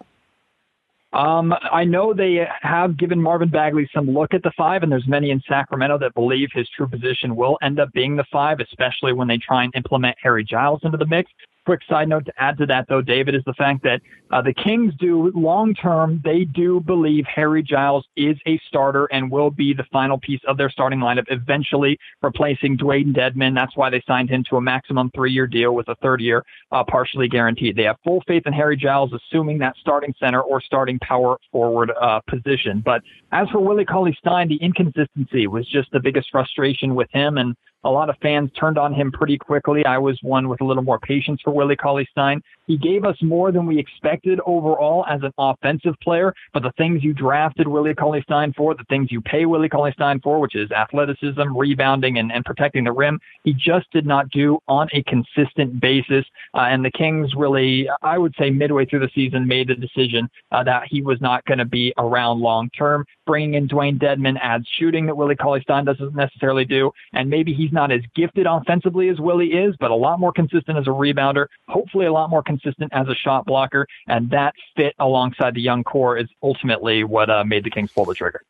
Um, 1.15 1.53
I 1.71 1.85
know 1.85 2.13
they 2.13 2.45
have 2.61 2.97
given 2.97 3.21
Marvin 3.21 3.49
Bagley 3.49 3.89
some 3.93 4.11
look 4.11 4.33
at 4.33 4.43
the 4.43 4.51
five, 4.57 4.83
and 4.83 4.91
there's 4.91 5.07
many 5.07 5.31
in 5.31 5.41
Sacramento 5.47 5.97
that 5.99 6.13
believe 6.13 6.49
his 6.51 6.67
true 6.75 6.89
position 6.89 7.37
will 7.37 7.57
end 7.61 7.79
up 7.79 7.93
being 7.93 8.17
the 8.17 8.25
five, 8.29 8.59
especially 8.59 9.13
when 9.13 9.29
they 9.29 9.37
try 9.37 9.63
and 9.63 9.73
implement 9.77 10.17
Harry 10.21 10.43
Giles 10.43 10.81
into 10.83 10.97
the 10.97 11.05
mix. 11.05 11.31
Quick 11.65 11.81
side 11.89 12.09
note 12.09 12.25
to 12.25 12.33
add 12.37 12.57
to 12.59 12.65
that, 12.67 12.85
though, 12.87 13.01
David, 13.01 13.33
is 13.33 13.41
the 13.45 13.53
fact 13.53 13.83
that 13.83 14.01
uh, 14.31 14.41
the 14.41 14.53
Kings 14.53 14.93
do 14.99 15.31
long 15.33 15.73
term, 15.73 16.21
they 16.23 16.45
do 16.45 16.79
believe 16.79 17.25
Harry 17.25 17.63
Giles 17.63 18.05
is 18.15 18.37
a 18.45 18.59
starter 18.67 19.05
and 19.05 19.31
will 19.31 19.49
be 19.49 19.73
the 19.73 19.85
final 19.91 20.19
piece 20.19 20.41
of 20.47 20.57
their 20.57 20.69
starting 20.69 20.99
lineup, 20.99 21.25
eventually 21.29 21.97
replacing 22.21 22.77
Dewayne 22.77 23.15
Dedmon. 23.15 23.55
That's 23.55 23.75
why 23.75 23.89
they 23.89 24.03
signed 24.07 24.29
him 24.29 24.43
to 24.49 24.57
a 24.57 24.61
maximum 24.61 25.11
three 25.15 25.31
year 25.31 25.47
deal 25.47 25.73
with 25.73 25.87
a 25.87 25.95
third 25.95 26.21
year 26.21 26.43
uh, 26.71 26.83
partially 26.83 27.27
guaranteed. 27.27 27.75
They 27.75 27.83
have 27.83 27.97
full 28.03 28.21
faith 28.27 28.43
in 28.45 28.53
Harry 28.53 28.77
Giles, 28.77 29.11
assuming 29.13 29.57
that 29.59 29.75
starting 29.79 30.13
center 30.19 30.41
or 30.41 30.61
starting 30.61 30.99
power 30.99 31.37
forward 31.51 31.91
uh, 31.99 32.19
position. 32.27 32.81
But 32.83 33.01
as 33.31 33.49
for 33.49 33.59
Willie 33.59 33.85
Cauley 33.85 34.15
Stein, 34.19 34.47
the 34.47 34.57
inconsistency 34.57 35.47
was 35.47 35.67
just 35.67 35.91
the 35.91 35.99
biggest 35.99 36.29
frustration 36.31 36.95
with 36.95 37.07
him. 37.11 37.37
And 37.37 37.55
a 37.85 37.89
lot 37.89 38.09
of 38.09 38.17
fans 38.21 38.49
turned 38.59 38.77
on 38.77 38.93
him 38.93 39.11
pretty 39.11 39.37
quickly. 39.37 39.85
I 39.85 39.99
was 39.99 40.17
one 40.23 40.49
with 40.49 40.59
a 40.59 40.65
little 40.65 40.83
more 40.83 40.99
patience 40.99 41.39
for 41.43 41.51
Willie 41.51 41.75
Cauley 41.75 42.07
Stein. 42.11 42.41
He 42.67 42.77
gave 42.77 43.05
us 43.05 43.15
more 43.21 43.51
than 43.51 43.65
we 43.65 43.77
expected 43.77 44.39
overall 44.45 45.05
as 45.07 45.21
an 45.23 45.31
offensive 45.37 45.95
player, 46.01 46.33
but 46.53 46.63
the 46.63 46.71
things 46.77 47.03
you 47.03 47.13
drafted 47.13 47.67
Willie 47.67 47.93
Cauley 47.93 48.21
Stein 48.23 48.53
for, 48.53 48.73
the 48.73 48.83
things 48.89 49.11
you 49.11 49.21
pay 49.21 49.45
Willie 49.45 49.69
Cauley 49.69 49.91
Stein 49.91 50.19
for, 50.21 50.39
which 50.39 50.55
is 50.55 50.71
athleticism, 50.71 51.55
rebounding, 51.55 52.17
and, 52.17 52.31
and 52.31 52.43
protecting 52.43 52.83
the 52.83 52.91
rim, 52.91 53.19
he 53.43 53.53
just 53.53 53.91
did 53.91 54.05
not 54.05 54.29
do 54.31 54.57
on 54.67 54.87
a 54.93 55.03
consistent 55.03 55.79
basis. 55.79 56.25
Uh, 56.53 56.61
and 56.61 56.83
the 56.83 56.91
Kings 56.91 57.33
really, 57.35 57.87
I 58.01 58.17
would 58.17 58.33
say, 58.37 58.49
midway 58.49 58.85
through 58.85 59.01
the 59.01 59.11
season, 59.13 59.47
made 59.47 59.67
the 59.67 59.75
decision 59.75 60.29
uh, 60.51 60.63
that 60.63 60.83
he 60.89 61.01
was 61.01 61.21
not 61.21 61.45
going 61.45 61.59
to 61.59 61.65
be 61.65 61.93
around 61.97 62.41
long 62.41 62.69
term. 62.71 63.05
Bringing 63.27 63.55
in 63.55 63.67
Dewayne 63.67 63.99
Dedmon 63.99 64.37
adds 64.41 64.67
shooting 64.77 65.05
that 65.07 65.15
Willie 65.15 65.35
Cauley 65.35 65.61
Stein 65.61 65.85
doesn't 65.85 66.15
necessarily 66.15 66.65
do, 66.65 66.91
and 67.13 67.29
maybe 67.29 67.53
he's 67.53 67.71
not 67.71 67.91
as 67.91 68.01
gifted 68.15 68.45
offensively 68.47 69.09
as 69.09 69.19
Willie 69.19 69.53
is, 69.53 69.75
but 69.79 69.91
a 69.91 69.95
lot 69.95 70.19
more 70.19 70.31
consistent 70.31 70.77
as 70.77 70.87
a 70.87 70.91
rebounder. 70.91 71.47
Hopefully, 71.67 72.05
a 72.05 72.13
lot 72.13 72.29
more 72.29 72.41
consistent 72.41 72.54
as 72.91 73.07
a 73.07 73.15
shot 73.15 73.45
blocker, 73.45 73.87
and 74.07 74.29
that 74.29 74.53
fit 74.75 74.93
alongside 74.99 75.55
the 75.55 75.61
young 75.61 75.83
core 75.83 76.17
is 76.17 76.27
ultimately 76.41 77.03
what 77.03 77.29
uh, 77.29 77.43
made 77.43 77.63
the 77.63 77.69
Kings 77.69 77.91
pull 77.91 78.05
the 78.05 78.15
trigger. 78.15 78.41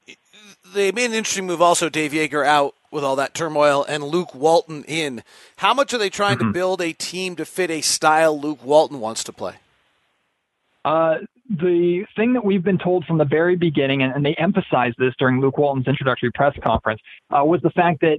They 0.74 0.91
made 0.91 1.05
an 1.05 1.13
interesting 1.13 1.45
move 1.45 1.62
also, 1.62 1.89
Dave 1.89 2.12
Joerger 2.12 2.45
out 2.45 2.75
with 2.91 3.03
all 3.03 3.15
that 3.17 3.33
turmoil 3.33 3.85
and 3.88 4.03
Luke 4.03 4.33
Walton 4.33 4.83
in. 4.85 5.24
How 5.57 5.74
much 5.74 5.93
are 5.93 5.97
they 5.97 6.09
trying 6.09 6.39
to 6.39 6.51
build 6.51 6.81
a 6.81 6.93
team 6.93 7.35
to 7.35 7.45
fit 7.45 7.69
a 7.69 7.81
style 7.81 8.39
Luke 8.39 8.63
Walton 8.63 9.00
wants 9.00 9.24
to 9.25 9.33
play? 9.33 9.55
Uh, 10.83 11.15
the 11.50 12.05
thing 12.15 12.33
that 12.33 12.43
we've 12.43 12.63
been 12.63 12.77
told 12.77 13.05
from 13.05 13.17
the 13.17 13.25
very 13.25 13.55
beginning, 13.55 14.01
and, 14.01 14.13
and 14.13 14.25
they 14.25 14.35
emphasized 14.35 14.95
this 14.97 15.13
during 15.19 15.41
Luke 15.41 15.57
Walton's 15.57 15.88
introductory 15.88 16.31
press 16.31 16.55
conference, 16.63 17.01
uh, 17.29 17.43
was 17.43 17.62
the 17.62 17.69
fact 17.71 18.01
that 18.01 18.17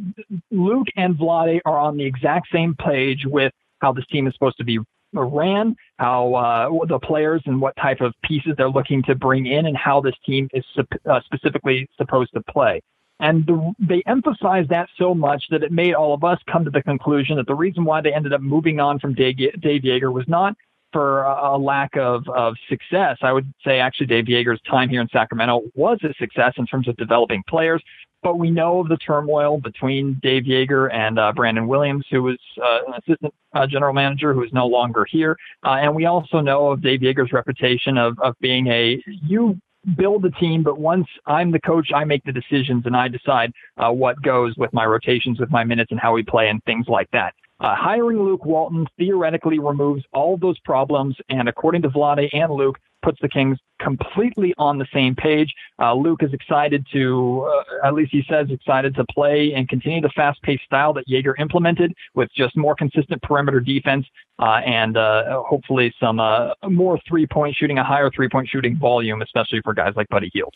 Luke 0.50 0.86
and 0.96 1.16
Vlade 1.16 1.60
are 1.64 1.78
on 1.78 1.96
the 1.96 2.04
exact 2.04 2.48
same 2.52 2.74
page 2.74 3.24
with 3.24 3.52
how 3.80 3.92
this 3.92 4.06
team 4.06 4.26
is 4.26 4.32
supposed 4.34 4.56
to 4.58 4.64
be 4.64 4.78
ran, 5.12 5.74
how 5.98 6.34
uh, 6.34 6.86
the 6.86 6.98
players 6.98 7.42
and 7.46 7.60
what 7.60 7.74
type 7.76 8.00
of 8.00 8.14
pieces 8.22 8.52
they're 8.56 8.68
looking 8.70 9.02
to 9.04 9.14
bring 9.14 9.46
in, 9.46 9.66
and 9.66 9.76
how 9.76 10.00
this 10.00 10.14
team 10.24 10.48
is 10.52 10.64
uh, 10.78 11.20
specifically 11.24 11.88
supposed 11.96 12.32
to 12.34 12.42
play. 12.50 12.80
And 13.18 13.46
the, 13.46 13.72
they 13.78 14.02
emphasized 14.06 14.68
that 14.70 14.88
so 14.98 15.14
much 15.14 15.44
that 15.50 15.62
it 15.62 15.72
made 15.72 15.94
all 15.94 16.12
of 16.12 16.22
us 16.22 16.38
come 16.50 16.64
to 16.64 16.70
the 16.70 16.82
conclusion 16.82 17.36
that 17.36 17.46
the 17.46 17.54
reason 17.54 17.84
why 17.84 18.02
they 18.02 18.12
ended 18.12 18.32
up 18.32 18.42
moving 18.42 18.78
on 18.78 18.98
from 18.98 19.14
Dave, 19.14 19.36
Dave 19.36 19.82
Joerger 19.82 20.12
was 20.12 20.26
not 20.28 20.54
for 20.92 21.22
a 21.22 21.56
lack 21.56 21.96
of, 21.96 22.28
of 22.28 22.54
success. 22.68 23.18
I 23.22 23.32
would 23.32 23.52
say 23.64 23.80
actually 23.80 24.06
Dave 24.06 24.24
Joerger's 24.26 24.60
time 24.62 24.88
here 24.88 25.00
in 25.00 25.08
Sacramento 25.08 25.62
was 25.74 25.98
a 26.04 26.14
success 26.14 26.54
in 26.56 26.66
terms 26.66 26.88
of 26.88 26.96
developing 26.96 27.42
players. 27.48 27.82
But 28.22 28.38
we 28.38 28.50
know 28.50 28.80
of 28.80 28.88
the 28.88 28.96
turmoil 28.96 29.58
between 29.58 30.18
Dave 30.22 30.44
Joerger 30.44 30.92
and 30.92 31.18
uh, 31.18 31.32
Brandon 31.32 31.68
Williams, 31.68 32.06
who 32.10 32.22
was 32.22 32.38
uh, 32.60 32.80
an 32.88 32.94
assistant 32.94 33.34
uh, 33.52 33.66
general 33.66 33.92
manager 33.92 34.34
who 34.34 34.42
is 34.42 34.52
no 34.52 34.66
longer 34.66 35.04
here. 35.04 35.36
Uh, 35.64 35.76
and 35.80 35.94
we 35.94 36.06
also 36.06 36.40
know 36.40 36.70
of 36.70 36.82
Dave 36.82 37.00
Joerger's 37.00 37.32
reputation 37.32 37.98
of, 37.98 38.18
of 38.20 38.34
being 38.40 38.66
a 38.68 39.02
you 39.04 39.60
build 39.96 40.22
the 40.22 40.30
team, 40.30 40.62
but 40.62 40.78
once 40.78 41.06
I'm 41.26 41.52
the 41.52 41.60
coach, 41.60 41.90
I 41.94 42.04
make 42.04 42.24
the 42.24 42.32
decisions 42.32 42.84
and 42.86 42.96
I 42.96 43.08
decide 43.08 43.52
uh, 43.76 43.90
what 43.90 44.20
goes 44.22 44.56
with 44.56 44.72
my 44.72 44.84
rotations, 44.84 45.38
with 45.38 45.50
my 45.50 45.62
minutes, 45.62 45.92
and 45.92 46.00
how 46.00 46.12
we 46.12 46.24
play, 46.24 46.48
and 46.48 46.62
things 46.64 46.86
like 46.88 47.08
that. 47.12 47.34
Uh, 47.60 47.74
hiring 47.74 48.18
Luke 48.22 48.44
Walton 48.44 48.86
theoretically 48.98 49.58
removes 49.58 50.04
all 50.12 50.36
those 50.36 50.58
problems, 50.60 51.16
and 51.30 51.48
according 51.48 51.82
to 51.82 51.88
Vlade 51.88 52.28
and 52.32 52.52
Luke, 52.52 52.78
puts 53.06 53.20
the 53.22 53.28
Kings 53.28 53.56
completely 53.80 54.52
on 54.58 54.78
the 54.78 54.86
same 54.92 55.14
page. 55.14 55.54
Uh, 55.80 55.94
Luke 55.94 56.24
is 56.24 56.32
excited 56.32 56.84
to, 56.92 57.48
uh, 57.48 57.86
at 57.86 57.94
least 57.94 58.10
he 58.10 58.24
says, 58.28 58.48
excited 58.50 58.96
to 58.96 59.04
play 59.14 59.52
and 59.54 59.68
continue 59.68 60.00
the 60.00 60.10
fast-paced 60.16 60.64
style 60.64 60.92
that 60.94 61.06
Joerger 61.06 61.34
implemented 61.38 61.94
with 62.16 62.28
just 62.36 62.56
more 62.56 62.74
consistent 62.74 63.22
perimeter 63.22 63.60
defense 63.60 64.04
uh, 64.40 64.60
and 64.66 64.96
uh, 64.96 65.40
hopefully 65.44 65.94
some 66.00 66.18
uh, 66.18 66.50
more 66.68 66.98
three-point 67.08 67.54
shooting, 67.54 67.78
a 67.78 67.84
higher 67.84 68.10
three-point 68.10 68.48
shooting 68.48 68.76
volume, 68.76 69.22
especially 69.22 69.60
for 69.62 69.72
guys 69.72 69.92
like 69.94 70.08
Buddy 70.08 70.30
Hield. 70.34 70.54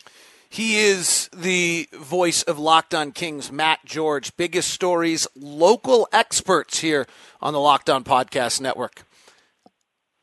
He 0.49 0.79
is 0.79 1.29
the 1.33 1.87
voice 1.93 2.43
of 2.43 2.59
Locked 2.59 2.93
On 2.93 3.13
Kings, 3.13 3.49
Matt 3.49 3.79
George. 3.85 4.35
Biggest 4.35 4.69
stories, 4.69 5.25
local 5.33 6.09
experts 6.11 6.79
here 6.79 7.07
on 7.39 7.53
the 7.53 7.59
Locked 7.61 7.89
On 7.89 8.03
Podcast 8.03 8.59
Network. 8.59 9.03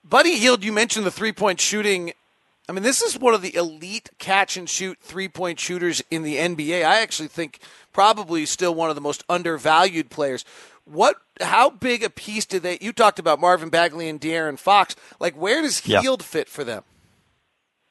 Buddy 0.04 0.36
Hield, 0.36 0.64
you 0.64 0.72
mentioned 0.72 1.04
the 1.04 1.10
three 1.10 1.32
point 1.32 1.60
shooting. 1.60 2.12
I 2.68 2.72
mean, 2.72 2.82
this 2.82 3.00
is 3.00 3.18
one 3.18 3.32
of 3.32 3.40
the 3.40 3.54
elite 3.54 4.10
catch 4.18 4.56
and 4.56 4.68
shoot 4.68 4.98
three 5.00 5.28
point 5.28 5.58
shooters 5.58 6.02
in 6.10 6.22
the 6.22 6.36
NBA. 6.36 6.84
I 6.84 7.00
actually 7.00 7.28
think 7.28 7.60
probably 7.92 8.44
still 8.44 8.74
one 8.74 8.90
of 8.90 8.94
the 8.94 9.00
most 9.00 9.24
undervalued 9.28 10.10
players. 10.10 10.44
What? 10.84 11.16
How 11.40 11.70
big 11.70 12.02
a 12.02 12.10
piece 12.10 12.44
did 12.44 12.62
they? 12.62 12.78
You 12.80 12.92
talked 12.92 13.18
about 13.18 13.40
Marvin 13.40 13.68
Bagley 13.70 14.08
and 14.08 14.20
De'Aaron 14.20 14.58
Fox. 14.58 14.96
Like, 15.18 15.34
where 15.34 15.62
does 15.62 15.86
Yeah. 15.86 16.02
Fit 16.22 16.48
for 16.48 16.64
them? 16.64 16.82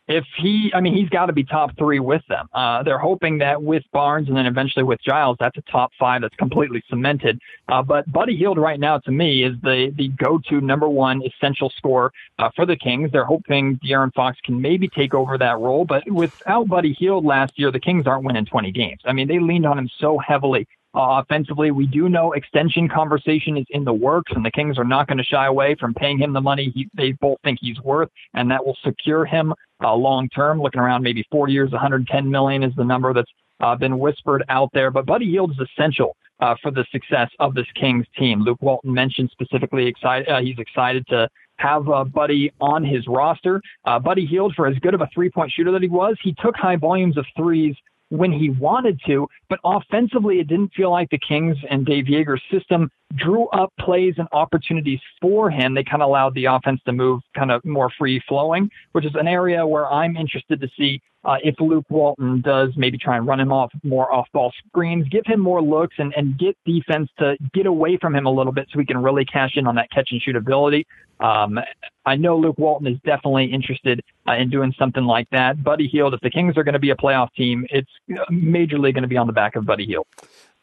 If 0.08 0.26
he, 0.38 0.72
I 0.74 0.80
mean, 0.80 0.93
he's 0.93 1.10
got 1.10 1.26
to 1.26 1.34
be 1.34 1.43
top 1.43 1.78
three 1.78 2.00
with 2.00 2.22
them. 2.30 2.48
Uh, 2.54 2.82
they're 2.84 2.98
hoping 2.98 3.39
that 3.39 3.62
with 3.62 3.84
Barnes 3.91 4.28
and 4.30 4.38
then 4.38 4.46
eventually 4.46 4.84
with 4.84 5.02
Giles, 5.02 5.38
that's 5.39 5.58
a 5.58 5.62
top 5.63 5.91
five 6.00 6.22
that's 6.22 6.36
completely 6.36 6.82
cemented. 6.89 7.39
Uh, 7.67 7.84
but 7.84 8.10
Buddy 8.12 8.36
Hield 8.38 8.58
right 8.58 8.80
now, 8.80 9.00
to 9.00 9.12
me, 9.12 9.43
is 9.43 9.56
the 9.62 9.93
the 9.98 10.08
go-to 10.10 10.62
number 10.62 10.88
one 10.88 11.22
essential 11.24 11.70
scorer 11.76 12.13
uh, 12.39 12.50
for 12.56 12.65
the 12.65 12.78
Kings. 12.78 13.12
They're 13.12 13.26
hoping 13.26 13.80
De'Aaron 13.84 14.13
Fox 14.13 14.38
can 14.43 14.62
maybe 14.62 14.88
take 14.88 15.13
over 15.13 15.38
that 15.38 15.60
role, 15.60 15.84
but 15.86 16.10
without 16.10 16.67
Buddy 16.67 16.93
Hield 16.93 17.26
last 17.26 17.60
year, 17.60 17.72
the 17.72 17.80
Kings 17.80 18.08
aren't 18.08 18.24
winning 18.24 18.46
20 18.46 18.72
games. 18.72 19.02
I 19.06 19.13
mean, 19.13 19.28
they 19.28 19.39
leaned 19.39 19.65
on 19.65 19.78
him 19.78 19.89
so 20.00 20.17
heavily. 20.17 20.67
Uh, 20.95 21.21
offensively, 21.21 21.71
we 21.71 21.86
do 21.86 22.10
know 22.10 22.32
extension 22.34 22.88
conversation 22.88 23.58
is 23.58 23.65
in 23.69 23.84
the 23.84 23.93
works, 23.93 24.32
and 24.36 24.43
the 24.43 24.52
Kings 24.52 24.78
are 24.78 24.84
not 24.84 25.08
going 25.08 25.17
to 25.17 25.23
shy 25.23 25.45
away 25.45 25.76
from 25.80 25.93
paying 25.93 26.17
him 26.17 26.34
the 26.34 26.41
money 26.41 26.71
he, 26.73 26.89
they 26.95 27.12
both 27.12 27.38
think 27.43 27.60
he's 27.62 27.80
worth, 27.82 28.10
and 28.34 28.50
that 28.50 28.65
will 28.65 28.78
secure 28.84 29.26
him 29.26 29.54
uh, 29.84 29.93
long 29.93 30.30
term. 30.30 30.62
Looking 30.62 30.82
around, 30.82 31.04
maybe 31.04 31.26
40 31.32 31.54
years, 31.54 31.71
110 31.71 32.30
million 32.30 32.63
is 32.63 32.73
the 32.76 32.84
number 32.84 33.13
that's 33.13 33.32
uh, 33.60 33.76
been 33.76 34.00
whispered 34.00 34.43
out 34.50 34.69
there. 34.73 34.91
But 34.91 35.06
Buddy 35.06 35.26
Hield 35.26 35.52
is 35.52 35.58
essential 35.60 36.15
uh, 36.39 36.56
for 36.62 36.71
the 36.71 36.86
success 36.91 37.30
of 37.39 37.54
this 37.54 37.67
Kings 37.76 38.06
team. 38.17 38.41
Luke 38.41 38.62
Walton 38.62 38.93
mentioned 38.93 39.30
specifically 39.32 39.88
excited. 39.88 40.28
Uh, 40.30 40.41
he's 40.41 40.58
excited 40.60 41.06
to 41.08 41.28
have 41.58 41.89
uh, 41.89 42.04
Buddy 42.04 42.52
on 42.62 42.84
his 42.84 43.08
roster. 43.08 43.62
Uh, 43.86 44.00
Buddy 44.00 44.26
Hield, 44.26 44.54
for 44.56 44.67
as 44.67 44.78
good 44.80 44.93
of 44.93 45.02
a 45.02 45.10
three 45.13 45.30
point 45.30 45.52
shooter 45.52 45.71
that 45.71 45.82
he 45.82 45.89
was, 45.89 46.15
he 46.21 46.36
took 46.39 46.56
high 46.56 46.76
volumes 46.76 47.17
of 47.17 47.26
threes 47.36 47.76
when 48.10 48.32
he 48.32 48.50
wanted 48.50 49.00
to, 49.06 49.28
but 49.50 49.60
offensively, 49.63 50.39
it 50.39 50.48
didn't 50.48 50.74
feel 50.74 50.91
like 50.91 51.10
the 51.10 51.20
Kings 51.20 51.58
and 51.70 51.86
Dave 51.86 52.06
Joerger's 52.06 52.41
system 52.52 52.89
drew 53.15 53.48
up 53.50 53.72
plays 53.80 54.15
and 54.17 54.28
opportunities 54.32 55.00
for 55.22 55.50
him. 55.50 55.74
They 55.74 55.84
kind 55.84 56.02
of 56.02 56.10
allowed 56.10 56.36
the 56.36 56.46
offense 56.46 56.82
to 56.86 56.93
move 56.93 57.22
kind 57.36 57.52
of 57.52 57.63
more 57.65 57.89
free 57.98 58.22
flowing, 58.28 58.70
which 58.91 59.06
is 59.06 59.15
an 59.15 59.28
area 59.28 59.65
where 59.65 59.91
I'm 59.91 60.15
interested 60.15 60.60
to 60.62 60.70
see 60.78 61.02
uh, 61.27 61.35
if 61.43 61.55
Luke 61.59 61.85
Walton 61.89 62.39
does 62.39 62.71
maybe 62.77 62.97
try 62.97 63.17
and 63.17 63.27
run 63.27 63.39
him 63.39 63.51
off 63.51 63.71
more 63.83 64.11
off 64.11 64.27
ball 64.31 64.53
screens, 64.69 65.07
give 65.09 65.23
him 65.25 65.41
more 65.41 65.61
looks 65.61 65.95
and, 65.99 66.13
and 66.15 66.39
get 66.39 66.57
defense 66.65 67.09
to 67.19 67.35
get 67.53 67.65
away 67.65 67.97
from 67.97 68.15
him 68.15 68.25
a 68.25 68.31
little 68.31 68.53
bit 68.53 68.67
so 68.71 68.77
we 68.77 68.85
can 68.85 68.97
really 68.97 69.25
cash 69.25 69.57
in 69.57 69.67
on 69.67 69.75
that 69.75 69.91
catch 69.91 70.07
and 70.11 70.21
shoot 70.21 70.37
ability. 70.37 70.87
Um, 71.19 71.59
I 72.05 72.15
know 72.15 72.37
Luke 72.37 72.57
Walton 72.57 72.87
is 72.87 72.97
definitely 73.03 73.45
interested 73.45 74.01
uh, 74.25 74.35
in 74.35 74.49
doing 74.49 74.73
something 74.79 75.03
like 75.03 75.29
that. 75.31 75.61
Buddy 75.61 75.87
Hield, 75.87 76.13
if 76.13 76.21
the 76.21 76.29
Kings 76.29 76.55
are 76.55 76.63
going 76.63 76.73
to 76.73 76.79
be 76.79 76.91
a 76.91 76.95
playoff 76.95 77.33
team, 77.33 77.65
it's 77.69 77.91
majorly 78.31 78.93
going 78.93 79.01
to 79.01 79.07
be 79.07 79.17
on 79.17 79.27
the 79.27 79.33
back 79.33 79.57
of 79.57 79.65
Buddy 79.65 79.85
Hield. 79.85 80.07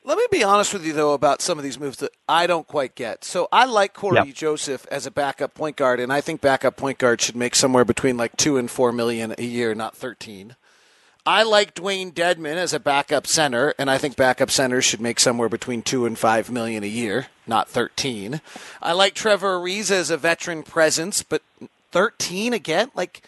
Let 0.06 0.18
me 0.18 0.26
be 0.30 0.44
honest 0.44 0.74
with 0.74 0.84
you, 0.84 0.92
though, 0.92 1.14
about 1.14 1.40
some 1.40 1.56
of 1.56 1.64
these 1.64 1.80
moves 1.80 1.96
that 1.98 2.12
I 2.28 2.46
don't 2.46 2.66
quite 2.66 2.94
get. 2.94 3.24
So 3.24 3.48
I 3.50 3.64
like 3.64 3.94
Cory 3.94 4.16
yep. 4.16 4.34
Joseph 4.34 4.86
as 4.90 5.06
a 5.06 5.10
backup 5.10 5.54
point 5.54 5.76
guard, 5.76 5.98
and 5.98 6.12
I 6.12 6.20
think 6.20 6.42
backup 6.42 6.76
point 6.76 6.98
guard 6.98 7.22
should 7.22 7.36
make 7.36 7.54
somewhere 7.54 7.86
between 7.86 8.18
like 8.18 8.36
two 8.36 8.58
and 8.58 8.70
four 8.70 8.92
million 8.92 9.34
a 9.38 9.42
year, 9.42 9.74
not 9.74 9.96
thirteen. 9.96 10.56
I 11.26 11.42
like 11.42 11.74
Dewayne 11.74 12.12
Dedmon 12.12 12.56
as 12.56 12.74
a 12.74 12.78
backup 12.80 13.26
center, 13.26 13.72
and 13.78 13.90
I 13.90 13.96
think 13.96 14.14
backup 14.14 14.50
centers 14.50 14.84
should 14.84 15.00
make 15.00 15.18
somewhere 15.18 15.48
between 15.48 15.80
two 15.80 16.04
and 16.04 16.18
five 16.18 16.50
million 16.50 16.84
a 16.84 16.86
year, 16.86 17.28
not 17.46 17.70
thirteen. 17.70 18.42
I 18.82 18.92
like 18.92 19.14
Trevor 19.14 19.58
Ariza 19.58 19.92
as 19.92 20.10
a 20.10 20.18
veteran 20.18 20.64
presence, 20.64 21.22
but 21.22 21.40
thirteen 21.92 22.52
again, 22.52 22.90
like 22.94 23.22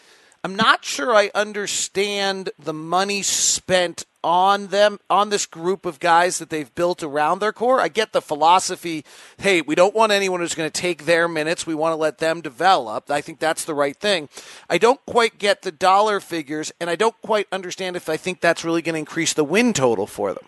I'm 0.45 0.55
not 0.55 0.85
sure 0.85 1.15
I 1.15 1.31
understand 1.35 2.51
the 2.59 2.75
money 2.75 3.23
spent 3.23 4.05
on 4.27 4.67
them, 4.67 4.99
on 5.09 5.29
this 5.29 5.47
group 5.47 5.87
of 5.87 6.01
guys 6.01 6.39
that 6.39 6.51
they've 6.51 6.75
built 6.75 7.01
around 7.01 7.39
their 7.39 7.53
core. 7.53 7.81
I 7.81 7.87
get 7.87 8.13
the 8.13 8.21
philosophy 8.21 9.05
hey, 9.39 9.61
we 9.61 9.77
don't 9.77 9.95
want 9.95 10.11
anyone 10.11 10.41
who's 10.41 10.57
going 10.57 10.69
to 10.69 10.81
take 10.81 11.05
their 11.05 11.29
minutes. 11.29 11.65
We 11.65 11.77
want 11.77 11.93
to 11.93 11.97
let 11.97 12.19
them 12.19 12.41
develop. 12.41 13.09
I 13.09 13.21
think 13.21 13.39
that's 13.39 13.65
the 13.65 13.75
right 13.75 13.97
thing. 13.97 14.29
I 14.69 14.79
don't 14.79 14.99
quite 15.07 15.39
get 15.39 15.63
the 15.63 15.71
dollar 15.71 16.19
figures, 16.19 16.73
and 16.81 16.91
I 16.91 16.97
don't 16.97 17.15
quite 17.23 17.47
understand 17.53 17.95
if 17.95 18.09
I 18.09 18.17
think 18.17 18.41
that's 18.41 18.65
really 18.65 18.83
going 18.83 18.95
to 18.95 18.99
increase 18.99 19.33
the 19.33 19.45
win 19.45 19.73
total 19.73 20.09
for 20.09 20.35
them 20.35 20.45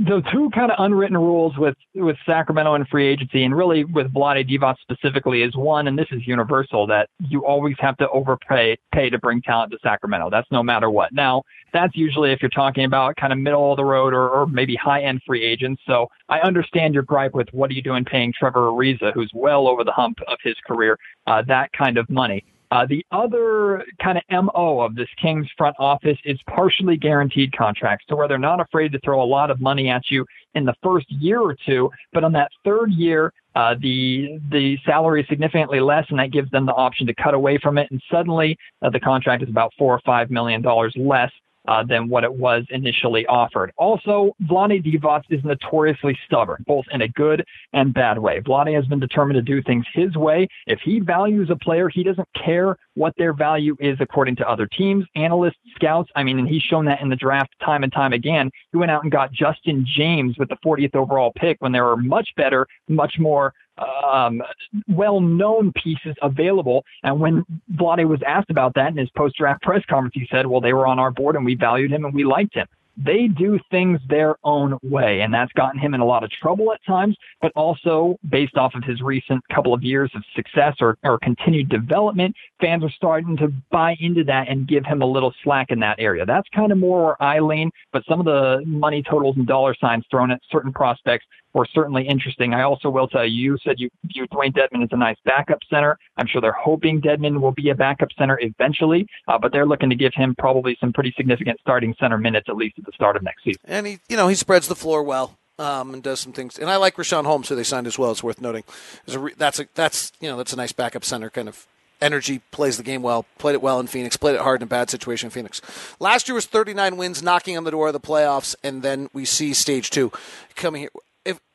the 0.00 0.22
two 0.32 0.50
kind 0.50 0.70
of 0.70 0.76
unwritten 0.80 1.16
rules 1.16 1.56
with 1.56 1.76
with 1.94 2.16
Sacramento 2.26 2.74
and 2.74 2.86
free 2.88 3.06
agency, 3.06 3.44
and 3.44 3.56
really 3.56 3.84
with 3.84 4.12
Vlade 4.12 4.48
Divac 4.48 4.76
specifically, 4.80 5.42
is 5.42 5.54
one, 5.56 5.86
and 5.88 5.98
this 5.98 6.08
is 6.10 6.26
universal, 6.26 6.86
that 6.88 7.08
you 7.20 7.44
always 7.46 7.76
have 7.78 7.96
to 7.98 8.08
overpay 8.10 8.76
pay 8.92 9.10
to 9.10 9.18
bring 9.18 9.40
talent 9.42 9.70
to 9.72 9.78
Sacramento. 9.82 10.30
That's 10.30 10.50
no 10.50 10.62
matter 10.62 10.90
what. 10.90 11.12
Now, 11.12 11.42
that's 11.72 11.96
usually 11.96 12.32
if 12.32 12.42
you're 12.42 12.50
talking 12.50 12.84
about 12.84 13.16
kind 13.16 13.32
of 13.32 13.38
middle 13.38 13.70
of 13.70 13.76
the 13.76 13.84
road 13.84 14.12
or, 14.12 14.28
or 14.28 14.46
maybe 14.46 14.74
high 14.74 15.02
end 15.02 15.20
free 15.26 15.44
agents. 15.44 15.80
So 15.86 16.08
I 16.28 16.40
understand 16.40 16.94
your 16.94 17.04
gripe 17.04 17.34
with 17.34 17.48
what 17.52 17.70
are 17.70 17.74
you 17.74 17.82
doing 17.82 18.04
paying 18.04 18.32
Trevor 18.38 18.70
Ariza, 18.70 19.12
who's 19.12 19.30
well 19.34 19.68
over 19.68 19.84
the 19.84 19.92
hump 19.92 20.18
of 20.26 20.38
his 20.42 20.56
career, 20.66 20.98
uh, 21.26 21.42
that 21.46 21.70
kind 21.72 21.98
of 21.98 22.08
money. 22.10 22.44
Uh, 22.74 22.84
the 22.84 23.06
other 23.12 23.84
kind 24.02 24.18
of 24.18 24.24
MO 24.44 24.80
of 24.80 24.96
this 24.96 25.06
Kings 25.22 25.46
front 25.56 25.76
office 25.78 26.18
is 26.24 26.40
partially 26.48 26.96
guaranteed 26.96 27.56
contracts 27.56 28.04
to 28.08 28.16
where 28.16 28.26
they're 28.26 28.36
not 28.36 28.58
afraid 28.58 28.90
to 28.90 28.98
throw 29.04 29.22
a 29.22 29.24
lot 29.24 29.48
of 29.48 29.60
money 29.60 29.88
at 29.88 30.02
you 30.10 30.26
in 30.56 30.64
the 30.64 30.74
first 30.82 31.06
year 31.08 31.40
or 31.40 31.54
two, 31.66 31.88
but 32.12 32.24
on 32.24 32.32
that 32.32 32.50
third 32.64 32.90
year, 32.90 33.32
uh, 33.54 33.76
the 33.80 34.40
the 34.50 34.76
salary 34.84 35.22
is 35.22 35.28
significantly 35.28 35.78
less, 35.78 36.04
and 36.10 36.18
that 36.18 36.32
gives 36.32 36.50
them 36.50 36.66
the 36.66 36.72
option 36.72 37.06
to 37.06 37.14
cut 37.14 37.32
away 37.32 37.56
from 37.62 37.78
it. 37.78 37.88
And 37.92 38.02
suddenly, 38.10 38.56
uh, 38.82 38.90
the 38.90 38.98
contract 38.98 39.44
is 39.44 39.48
about 39.48 39.72
four 39.78 39.94
or 39.94 40.00
five 40.04 40.28
million 40.32 40.60
dollars 40.60 40.92
less 40.96 41.30
uh, 41.66 41.82
than 41.84 42.08
what 42.08 42.24
it 42.24 42.32
was 42.32 42.64
initially 42.70 43.26
offered. 43.26 43.72
Also, 43.76 44.34
Vlade 44.44 44.84
Divac 44.84 45.22
is 45.30 45.42
notoriously 45.44 46.18
stubborn, 46.26 46.64
both 46.66 46.84
in 46.92 47.02
a 47.02 47.08
good 47.08 47.44
and 47.72 47.94
bad 47.94 48.18
way. 48.18 48.40
Vlade 48.40 48.74
has 48.74 48.86
been 48.86 49.00
determined 49.00 49.36
to 49.36 49.42
do 49.42 49.62
things 49.62 49.84
his 49.92 50.16
way. 50.16 50.46
If 50.66 50.80
he 50.80 51.00
values 51.00 51.50
a 51.50 51.56
player, 51.56 51.88
he 51.88 52.02
doesn't 52.02 52.28
care 52.34 52.76
what 52.94 53.14
their 53.16 53.32
value 53.32 53.76
is 53.80 53.96
according 54.00 54.36
to 54.36 54.48
other 54.48 54.66
teams, 54.66 55.04
analysts, 55.16 55.56
scouts. 55.74 56.10
I 56.14 56.22
mean, 56.22 56.38
and 56.38 56.48
he's 56.48 56.62
shown 56.62 56.84
that 56.86 57.00
in 57.00 57.08
the 57.08 57.16
draft 57.16 57.54
time 57.64 57.82
and 57.82 57.92
time 57.92 58.12
again. 58.12 58.50
He 58.72 58.78
went 58.78 58.90
out 58.90 59.02
and 59.02 59.10
got 59.10 59.32
Justin 59.32 59.84
James 59.86 60.38
with 60.38 60.48
the 60.48 60.56
40th 60.64 60.94
overall 60.94 61.32
pick 61.34 61.56
when 61.60 61.72
there 61.72 61.84
were 61.84 61.96
much 61.96 62.28
better, 62.36 62.66
much 62.88 63.18
more 63.18 63.52
um, 63.78 64.42
well-known 64.88 65.72
pieces 65.72 66.14
available. 66.22 66.84
And 67.02 67.20
when 67.20 67.44
Vlade 67.74 68.08
was 68.08 68.20
asked 68.26 68.50
about 68.50 68.74
that 68.74 68.88
in 68.88 68.96
his 68.96 69.10
post-draft 69.10 69.62
press 69.62 69.82
conference, 69.88 70.14
he 70.14 70.26
said, 70.30 70.46
"Well, 70.46 70.60
they 70.60 70.72
were 70.72 70.86
on 70.86 70.98
our 70.98 71.10
board 71.10 71.36
and 71.36 71.44
we 71.44 71.54
valued 71.54 71.92
him 71.92 72.04
and 72.04 72.14
we 72.14 72.24
liked 72.24 72.54
him." 72.54 72.66
They 72.96 73.26
do 73.26 73.58
things 73.70 73.98
their 74.08 74.36
own 74.44 74.78
way, 74.82 75.22
and 75.22 75.34
that's 75.34 75.52
gotten 75.54 75.80
him 75.80 75.94
in 75.94 76.00
a 76.00 76.04
lot 76.04 76.22
of 76.22 76.30
trouble 76.30 76.72
at 76.72 76.84
times. 76.86 77.16
But 77.42 77.50
also, 77.56 78.16
based 78.28 78.56
off 78.56 78.74
of 78.74 78.84
his 78.84 79.00
recent 79.02 79.42
couple 79.52 79.74
of 79.74 79.82
years 79.82 80.12
of 80.14 80.22
success 80.36 80.76
or, 80.80 80.96
or 81.02 81.18
continued 81.18 81.68
development, 81.68 82.36
fans 82.60 82.84
are 82.84 82.90
starting 82.90 83.36
to 83.38 83.48
buy 83.72 83.96
into 83.98 84.22
that 84.24 84.48
and 84.48 84.68
give 84.68 84.84
him 84.84 85.02
a 85.02 85.06
little 85.06 85.34
slack 85.42 85.70
in 85.70 85.80
that 85.80 85.96
area. 85.98 86.24
That's 86.24 86.48
kind 86.54 86.70
of 86.70 86.78
more 86.78 87.04
where 87.04 87.22
I 87.22 87.40
lean. 87.40 87.70
But 87.92 88.04
some 88.08 88.20
of 88.20 88.26
the 88.26 88.62
money 88.64 89.02
totals 89.02 89.36
and 89.36 89.46
dollar 89.46 89.74
signs 89.80 90.04
thrown 90.08 90.30
at 90.30 90.40
certain 90.50 90.72
prospects 90.72 91.26
were 91.54 91.66
certainly 91.72 92.06
interesting. 92.06 92.52
I 92.52 92.62
also 92.62 92.90
will 92.90 93.08
tell 93.08 93.24
you, 93.24 93.52
you 93.52 93.58
said 93.64 93.76
you 93.78 93.88
view 94.04 94.26
Dewayne 94.26 94.52
Dedmon 94.52 94.82
as 94.82 94.90
a 94.92 94.96
nice 94.96 95.16
backup 95.24 95.60
center. 95.70 95.98
I'm 96.16 96.26
sure 96.26 96.40
they're 96.40 96.52
hoping 96.52 97.00
Dedmon 97.00 97.40
will 97.40 97.52
be 97.52 97.70
a 97.70 97.74
backup 97.74 98.08
center 98.18 98.38
eventually, 98.42 99.06
uh, 99.28 99.38
but 99.38 99.52
they're 99.52 99.66
looking 99.66 99.88
to 99.90 99.96
give 99.96 100.12
him 100.14 100.34
probably 100.36 100.76
some 100.80 100.92
pretty 100.92 101.14
significant 101.16 101.60
starting 101.60 101.94
center 101.98 102.18
minutes 102.18 102.48
at 102.48 102.56
least 102.56 102.78
at 102.78 102.84
the 102.84 102.92
start 102.92 103.16
of 103.16 103.22
next 103.22 103.44
season. 103.44 103.60
And 103.64 103.86
he, 103.86 104.00
you 104.08 104.16
know, 104.16 104.28
he 104.28 104.34
spreads 104.34 104.68
the 104.68 104.76
floor 104.76 105.02
well. 105.02 105.38
Um, 105.56 105.94
and 105.94 106.02
does 106.02 106.18
some 106.18 106.32
things, 106.32 106.58
and 106.58 106.68
I 106.68 106.74
like 106.74 106.96
Richaun 106.96 107.26
Holmes, 107.26 107.48
who 107.48 107.54
they 107.54 107.62
signed 107.62 107.86
as 107.86 107.96
well. 107.96 108.10
It's 108.10 108.24
worth 108.24 108.40
noting. 108.40 108.64
A 109.06 109.16
re- 109.20 109.34
that's 109.38 109.60
a 109.60 109.68
that's 109.76 110.10
you 110.18 110.28
know 110.28 110.36
that's 110.36 110.52
a 110.52 110.56
nice 110.56 110.72
backup 110.72 111.04
center 111.04 111.30
kind 111.30 111.48
of 111.48 111.68
energy, 112.00 112.40
plays 112.50 112.76
the 112.76 112.82
game 112.82 113.02
well, 113.02 113.24
played 113.38 113.54
it 113.54 113.62
well 113.62 113.78
in 113.78 113.86
Phoenix, 113.86 114.16
played 114.16 114.34
it 114.34 114.40
hard 114.40 114.60
in 114.60 114.64
a 114.64 114.66
bad 114.66 114.90
situation 114.90 115.28
in 115.28 115.30
Phoenix. 115.30 115.62
Last 116.00 116.26
year 116.26 116.34
was 116.34 116.46
39 116.46 116.96
wins, 116.96 117.22
knocking 117.22 117.56
on 117.56 117.62
the 117.62 117.70
door 117.70 117.86
of 117.86 117.92
the 117.92 118.00
playoffs, 118.00 118.56
and 118.64 118.82
then 118.82 119.08
we 119.12 119.24
see 119.24 119.54
stage 119.54 119.90
two 119.90 120.10
coming 120.56 120.82
here 120.82 120.90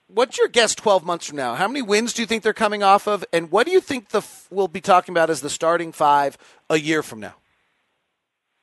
what's 0.10 0.38
your 0.38 0.48
guess 0.48 0.76
12 0.76 1.06
months 1.06 1.28
from 1.28 1.38
now? 1.38 1.56
How 1.56 1.68
many 1.68 1.82
wins 1.82 2.14
do 2.14 2.22
you 2.22 2.26
think 2.26 2.44
they're 2.44 2.54
coming 2.54 2.84
off 2.84 3.08
of? 3.08 3.24
And 3.32 3.52
what 3.52 3.66
do 3.66 3.72
you 3.72 3.80
think 3.80 4.10
the 4.10 4.26
we'll 4.50 4.68
be 4.68 4.82
talking 4.82 5.14
about 5.14 5.30
as 5.30 5.42
the 5.42 5.50
starting 5.50 5.92
five 5.92 6.38
a 6.70 6.78
year 6.78 7.04
from 7.04 7.20
now? 7.20 7.36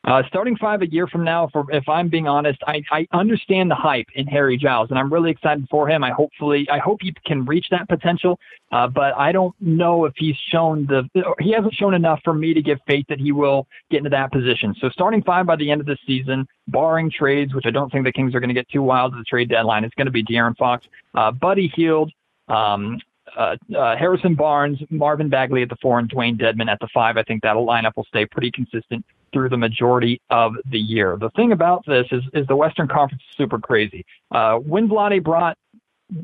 Uh, 0.06 0.22
starting 0.28 0.56
five 0.56 0.82
a 0.82 0.86
year 0.88 1.08
from 1.08 1.24
now, 1.24 1.48
for 1.52 1.66
if 1.72 1.88
I'm 1.88 2.08
being 2.08 2.28
honest, 2.28 2.60
I, 2.68 2.80
I 2.92 3.08
understand 3.12 3.68
the 3.68 3.74
hype 3.74 4.06
in 4.14 4.24
Harry 4.28 4.56
Giles, 4.56 4.90
and 4.90 4.98
I'm 5.00 5.12
really 5.12 5.32
excited 5.32 5.66
for 5.68 5.88
him. 5.88 6.04
I 6.04 6.12
hopefully, 6.12 6.68
I 6.70 6.78
hope 6.78 6.98
he 7.02 7.12
can 7.24 7.44
reach 7.44 7.66
that 7.72 7.88
potential. 7.88 8.38
Uh, 8.70 8.86
but 8.86 9.16
I 9.16 9.32
don't 9.32 9.54
know 9.60 10.04
if 10.04 10.12
he's 10.16 10.36
shown 10.52 10.86
the, 10.86 11.08
he 11.40 11.52
hasn't 11.52 11.74
shown 11.74 11.92
enough 11.92 12.20
for 12.22 12.34
me 12.34 12.54
to 12.54 12.62
give 12.62 12.78
faith 12.86 13.06
that 13.08 13.18
he 13.18 13.32
will 13.32 13.66
get 13.90 13.98
into 13.98 14.10
that 14.10 14.30
position. 14.30 14.76
So 14.80 14.88
starting 14.90 15.22
five 15.24 15.44
by 15.44 15.56
the 15.56 15.70
end 15.70 15.80
of 15.80 15.86
the 15.88 15.96
season, 16.06 16.46
barring 16.68 17.10
trades, 17.10 17.52
which 17.52 17.66
I 17.66 17.70
don't 17.70 17.90
think 17.90 18.04
the 18.04 18.12
Kings 18.12 18.32
are 18.34 18.40
going 18.40 18.48
to 18.48 18.54
get 18.54 18.68
too 18.68 18.82
wild 18.82 19.12
at 19.12 19.18
the 19.18 19.24
trade 19.24 19.48
deadline, 19.48 19.82
it's 19.82 19.94
going 19.96 20.06
to 20.06 20.12
be 20.12 20.22
De'Aaron 20.22 20.56
Fox, 20.56 20.86
uh, 21.16 21.32
Buddy 21.32 21.72
Hield, 21.74 22.12
um, 22.48 23.00
uh, 23.36 23.56
uh, 23.76 23.96
Harrison 23.96 24.36
Barnes, 24.36 24.78
Marvin 24.88 25.28
Bagley 25.28 25.62
at 25.62 25.68
the 25.68 25.76
four, 25.82 25.98
and 25.98 26.08
Dewayne 26.08 26.40
Dedmon 26.40 26.68
at 26.68 26.78
the 26.78 26.88
five. 26.94 27.16
I 27.16 27.24
think 27.24 27.42
that 27.42 27.56
lineup 27.56 27.92
will 27.96 28.04
stay 28.04 28.24
pretty 28.24 28.52
consistent 28.52 29.04
through 29.36 29.50
the 29.50 29.56
majority 29.58 30.18
of 30.30 30.54
the 30.70 30.78
year. 30.78 31.18
The 31.20 31.28
thing 31.36 31.52
about 31.52 31.84
this 31.86 32.06
is, 32.10 32.22
is 32.32 32.46
the 32.46 32.56
Western 32.56 32.88
Conference 32.88 33.22
is 33.30 33.36
super 33.36 33.58
crazy. 33.58 34.02
Uh, 34.30 34.54
when 34.54 34.88
Vlade 34.88 35.22
brought 35.22 35.58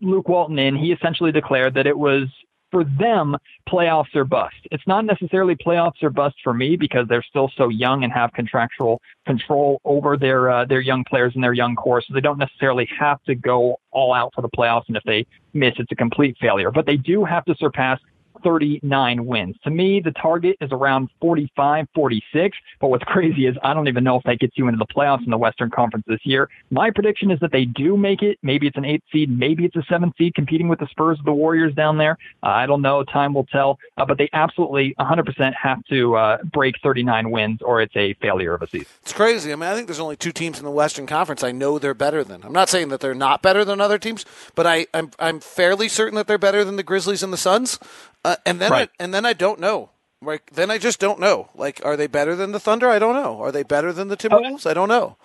Luke 0.01 0.31
Walton 0.31 0.59
in, 0.59 0.75
he 0.75 0.93
essentially 0.93 1.31
declared 1.31 1.75
that 1.75 1.87
it 1.87 1.99
was 1.99 2.27
for 2.71 2.85
them, 2.85 3.37
playoffs 3.69 4.15
or 4.15 4.25
bust. 4.25 4.57
It's 4.71 4.87
not 4.87 5.05
necessarily 5.05 5.55
playoffs 5.55 6.03
or 6.03 6.09
bust 6.09 6.37
for 6.43 6.55
me 6.55 6.75
because 6.75 7.07
they're 7.07 7.23
still 7.23 7.53
so 7.55 7.69
young 7.69 8.03
and 8.03 8.11
have 8.15 8.33
contractual 8.33 9.03
control 9.27 9.79
over 9.85 10.17
their 10.17 10.51
uh, 10.51 10.65
their 10.65 10.81
young 10.81 11.05
players 11.05 11.35
and 11.35 11.45
their 11.45 11.53
young 11.53 11.77
core, 11.77 12.01
so 12.01 12.15
they 12.15 12.23
don't 12.23 12.39
necessarily 12.39 12.89
have 12.99 13.23
to 13.25 13.35
go 13.35 13.77
all 13.91 14.15
out 14.15 14.33
for 14.35 14.41
the 14.41 14.49
playoffs. 14.49 14.85
And 14.89 14.97
if 14.97 15.03
they 15.05 15.27
miss, 15.53 15.75
it's 15.77 15.93
a 15.93 15.97
complete 15.97 16.35
failure. 16.41 16.71
But 16.71 16.87
they 16.87 16.97
do 16.97 17.27
have 17.27 17.45
to 17.45 17.55
surpass 17.57 18.01
39 18.43 19.27
wins. 19.27 19.57
To 19.65 19.71
me, 19.71 20.01
the 20.01 20.13
target 20.13 20.57
is 20.61 20.71
around 20.73 21.09
45, 21.21 21.87
46. 21.95 22.59
But 22.81 22.89
what's 22.89 23.05
crazy 23.07 23.47
is 23.47 23.57
I 23.63 23.75
don't 23.75 23.89
even 23.89 24.05
know 24.05 24.17
if 24.17 24.23
that 24.25 24.39
gets 24.39 24.57
you 24.57 24.69
into 24.69 24.79
the 24.79 24.87
playoffs 24.87 25.25
in 25.25 25.31
the 25.31 25.39
Western 25.39 25.71
Conference 25.71 26.05
this 26.07 26.21
year. 26.25 26.49
My 26.71 26.91
prediction 26.91 27.31
is 27.31 27.41
that 27.41 27.53
they 27.53 27.65
do 27.65 27.97
make 27.97 28.23
it. 28.23 28.39
Maybe 28.43 28.67
it's 28.67 28.77
an 28.77 28.85
eighth 28.85 29.05
seed, 29.13 29.37
maybe 29.37 29.65
it's 29.65 29.77
a 29.77 29.83
seventh 29.89 30.15
seed 30.17 30.35
competing 30.35 30.69
with 30.69 30.79
the 30.79 30.87
Spurs 30.89 31.19
or 31.21 31.25
the 31.25 31.33
Warriors 31.33 31.75
down 31.75 31.99
there. 31.99 32.19
Uh, 32.43 32.49
I 32.49 32.67
don't 32.67 32.83
know. 32.83 33.05
Time 33.05 33.35
will 33.35 33.47
tell. 33.47 33.79
Uh, 33.97 34.05
but 34.05 34.19
they 34.19 34.29
absolutely 34.33 34.95
100% 34.99 35.55
have 35.55 35.85
to 35.87 36.17
uh, 36.17 36.39
break 36.53 36.75
39 36.83 37.31
wins 37.31 37.63
or 37.63 37.81
it's 37.81 37.97
a 37.97 38.15
failure 38.15 38.55
of 38.55 38.63
a 38.63 38.69
season. 38.69 38.87
It's 39.03 39.13
crazy. 39.13 39.53
I 39.53 39.57
mean, 39.57 39.69
I 39.69 39.75
think 39.75 39.87
there's 39.87 40.01
only 40.01 40.17
two 40.17 40.33
teams 40.33 40.59
in 40.59 40.65
the 40.65 40.71
Western 40.71 41.07
Conference 41.07 41.43
I 41.43 41.53
know 41.53 41.79
they're 41.79 41.95
better 41.95 42.25
than. 42.25 42.43
I'm 42.43 42.53
not 42.53 42.69
saying 42.69 42.89
that 42.89 43.01
they're 43.01 43.15
not 43.15 43.43
better 43.43 43.65
than 43.65 43.81
other 43.81 43.99
teams, 43.99 44.25
but 44.55 44.67
I, 44.67 44.87
I'm, 44.95 45.11
I'm 45.19 45.41
fairly 45.41 45.89
certain 45.89 46.17
that 46.17 46.27
they're 46.27 46.39
better 46.39 46.65
than 46.65 46.77
the 46.77 46.83
Grizzlies 46.83 47.23
and 47.23 47.33
the 47.33 47.37
Suns. 47.37 47.79
Uh, 48.25 48.37
and 48.47 48.61
then 48.61 48.71
right. 48.71 48.91
I, 48.99 49.03
and 49.03 49.13
then 49.13 49.27
I 49.27 49.33
don't 49.33 49.61
know. 49.61 49.91
Like 50.21 50.51
then 50.53 50.71
I 50.71 50.79
just 50.79 51.01
don't 51.01 51.19
know. 51.19 51.49
Like, 51.55 51.81
are 51.85 51.97
they 51.97 52.07
better 52.07 52.37
than 52.37 52.53
the 52.53 52.61
Thunder? 52.61 52.89
I 52.89 52.99
don't 52.99 53.15
know. 53.15 53.41
Are 53.41 53.51
they 53.51 53.65
better 53.65 53.93
than 53.93 54.09
the 54.09 54.17
Timberwolves? 54.17 54.67
I 54.67 54.75
don't 54.75 54.89
know. 54.89 55.17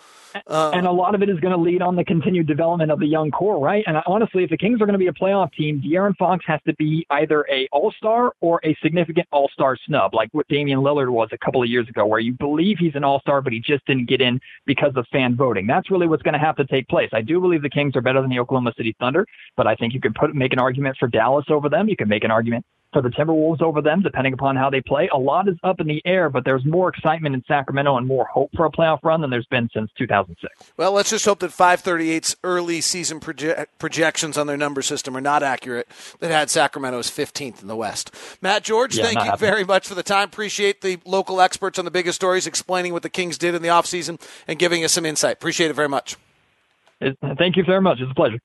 Uh, 0.46 0.72
and 0.74 0.86
a 0.86 0.92
lot 0.92 1.16
of 1.16 1.22
it 1.24 1.30
is 1.30 1.40
going 1.40 1.54
to 1.54 1.60
lead 1.60 1.82
on 1.82 1.96
the 1.96 2.04
continued 2.04 2.48
development 2.48 2.92
of 2.92 3.00
the 3.00 3.08
young 3.08 3.32
core, 3.32 3.60
right? 3.60 3.84
And 3.88 3.98
honestly, 4.06 4.44
if 4.44 4.50
the 4.50 4.58
Kings 4.58 4.82
are 4.82 4.86
going 4.86 4.94
to 4.94 5.00
be 5.00 5.08
a 5.08 5.14
playoff 5.14 5.52
team, 5.54 5.82
De'Aaron 5.82 6.16
Fox 6.18 6.44
has 6.48 6.60
to 6.68 6.74
be 6.76 7.06
either 7.10 7.46
a 7.52 7.68
All 7.72 7.92
Star 7.98 8.34
or 8.42 8.60
a 8.64 8.76
significant 8.84 9.28
All 9.32 9.50
Star 9.54 9.78
snub, 9.86 10.14
like 10.14 10.30
what 10.34 10.48
Damian 10.48 10.80
Lillard 10.80 11.10
was 11.10 11.30
a 11.32 11.38
couple 11.38 11.64
of 11.64 11.70
years 11.70 11.88
ago, 11.90 12.06
where 12.06 12.20
you 12.20 12.34
believe 12.34 12.78
he's 12.80 12.96
an 12.96 13.04
All 13.04 13.20
Star, 13.22 13.42
but 13.42 13.54
he 13.54 13.60
just 13.60 13.86
didn't 13.86 14.08
get 14.08 14.22
in 14.22 14.40
because 14.66 14.92
of 14.96 15.08
fan 15.12 15.36
voting. 15.36 15.66
That's 15.66 15.90
really 15.90 16.08
what's 16.08 16.24
going 16.24 16.34
to 16.34 16.40
have 16.40 16.56
to 16.58 16.66
take 16.66 16.88
place. 16.88 17.10
I 17.14 17.22
do 17.22 17.40
believe 17.40 17.62
the 17.62 17.70
Kings 17.70 17.96
are 17.96 18.02
better 18.02 18.22
than 18.22 18.30
the 18.30 18.40
Oklahoma 18.40 18.74
City 18.78 18.96
Thunder, 19.00 19.26
but 19.56 19.68
I 19.68 19.76
think 19.76 19.94
you 19.94 20.02
could 20.02 20.16
put 20.16 20.36
make 20.36 20.54
an 20.54 20.60
argument 20.60 20.98
for 21.00 21.08
Dallas 21.08 21.46
over 21.50 21.70
them. 21.70 21.88
You 21.90 21.96
can 21.96 22.10
make 22.10 22.24
an 22.24 22.32
argument 22.32 22.66
for 22.98 23.04
the 23.04 23.10
Timberwolves 23.10 23.62
over 23.62 23.80
them, 23.80 24.02
depending 24.02 24.34
upon 24.34 24.56
how 24.56 24.72
they 24.72 24.82
play. 24.82 25.08
A 25.14 25.18
lot 25.20 25.48
is 25.48 25.56
up 25.64 25.80
in 25.80 25.86
the 25.86 26.02
air, 26.04 26.32
but 26.32 26.44
there's 26.44 26.66
more 26.66 26.90
excitement 26.90 27.36
in 27.36 27.44
Sacramento 27.48 27.96
and 27.96 28.08
more 28.08 28.26
hope 28.26 28.50
for 28.56 28.66
a 28.66 28.72
playoff 28.72 29.04
run 29.04 29.22
than 29.22 29.30
there's 29.30 29.46
been 29.46 29.70
since 29.72 29.92
2006. 30.00 30.72
Well, 30.78 30.94
let's 30.94 31.12
just 31.12 31.24
hope 31.24 31.38
that 31.42 31.52
538's 31.52 32.38
early 32.44 32.82
season 32.82 33.20
proje- 33.20 33.68
projections 33.78 34.36
on 34.36 34.48
their 34.48 34.58
number 34.58 34.82
system 34.82 35.16
are 35.16 35.22
not 35.22 35.44
accurate. 35.44 35.88
That 36.22 36.32
had 36.32 36.50
Sacramento 36.50 36.98
as 36.98 37.12
15th 37.12 37.62
in 37.62 37.68
the 37.68 37.76
West. 37.76 38.16
Matt 38.42 38.64
George, 38.64 38.98
Yeah, 38.98 39.04
thank 39.04 39.20
you 39.20 39.26
happening. 39.26 39.48
very 39.52 39.64
much 39.64 39.88
for 39.88 39.94
the 39.94 40.02
time. 40.02 40.24
Appreciate 40.30 40.82
the 40.82 40.98
local 41.06 41.40
experts 41.40 41.78
on 41.78 41.86
the 41.86 41.92
biggest 41.92 42.16
stories 42.16 42.48
explaining 42.48 42.94
what 42.94 43.04
the 43.04 43.12
Kings 43.12 43.38
did 43.38 43.54
in 43.54 43.62
the 43.62 43.70
offseason 43.70 44.20
and 44.48 44.58
giving 44.58 44.84
us 44.84 44.94
some 44.94 45.06
insight. 45.06 45.34
Appreciate 45.34 45.70
it 45.70 45.76
very 45.76 45.90
much. 45.90 46.16
Thank 47.38 47.58
you 47.58 47.64
very 47.64 47.82
much. 47.82 48.00
It's 48.02 48.10
a 48.10 48.16
pleasure. 48.16 48.40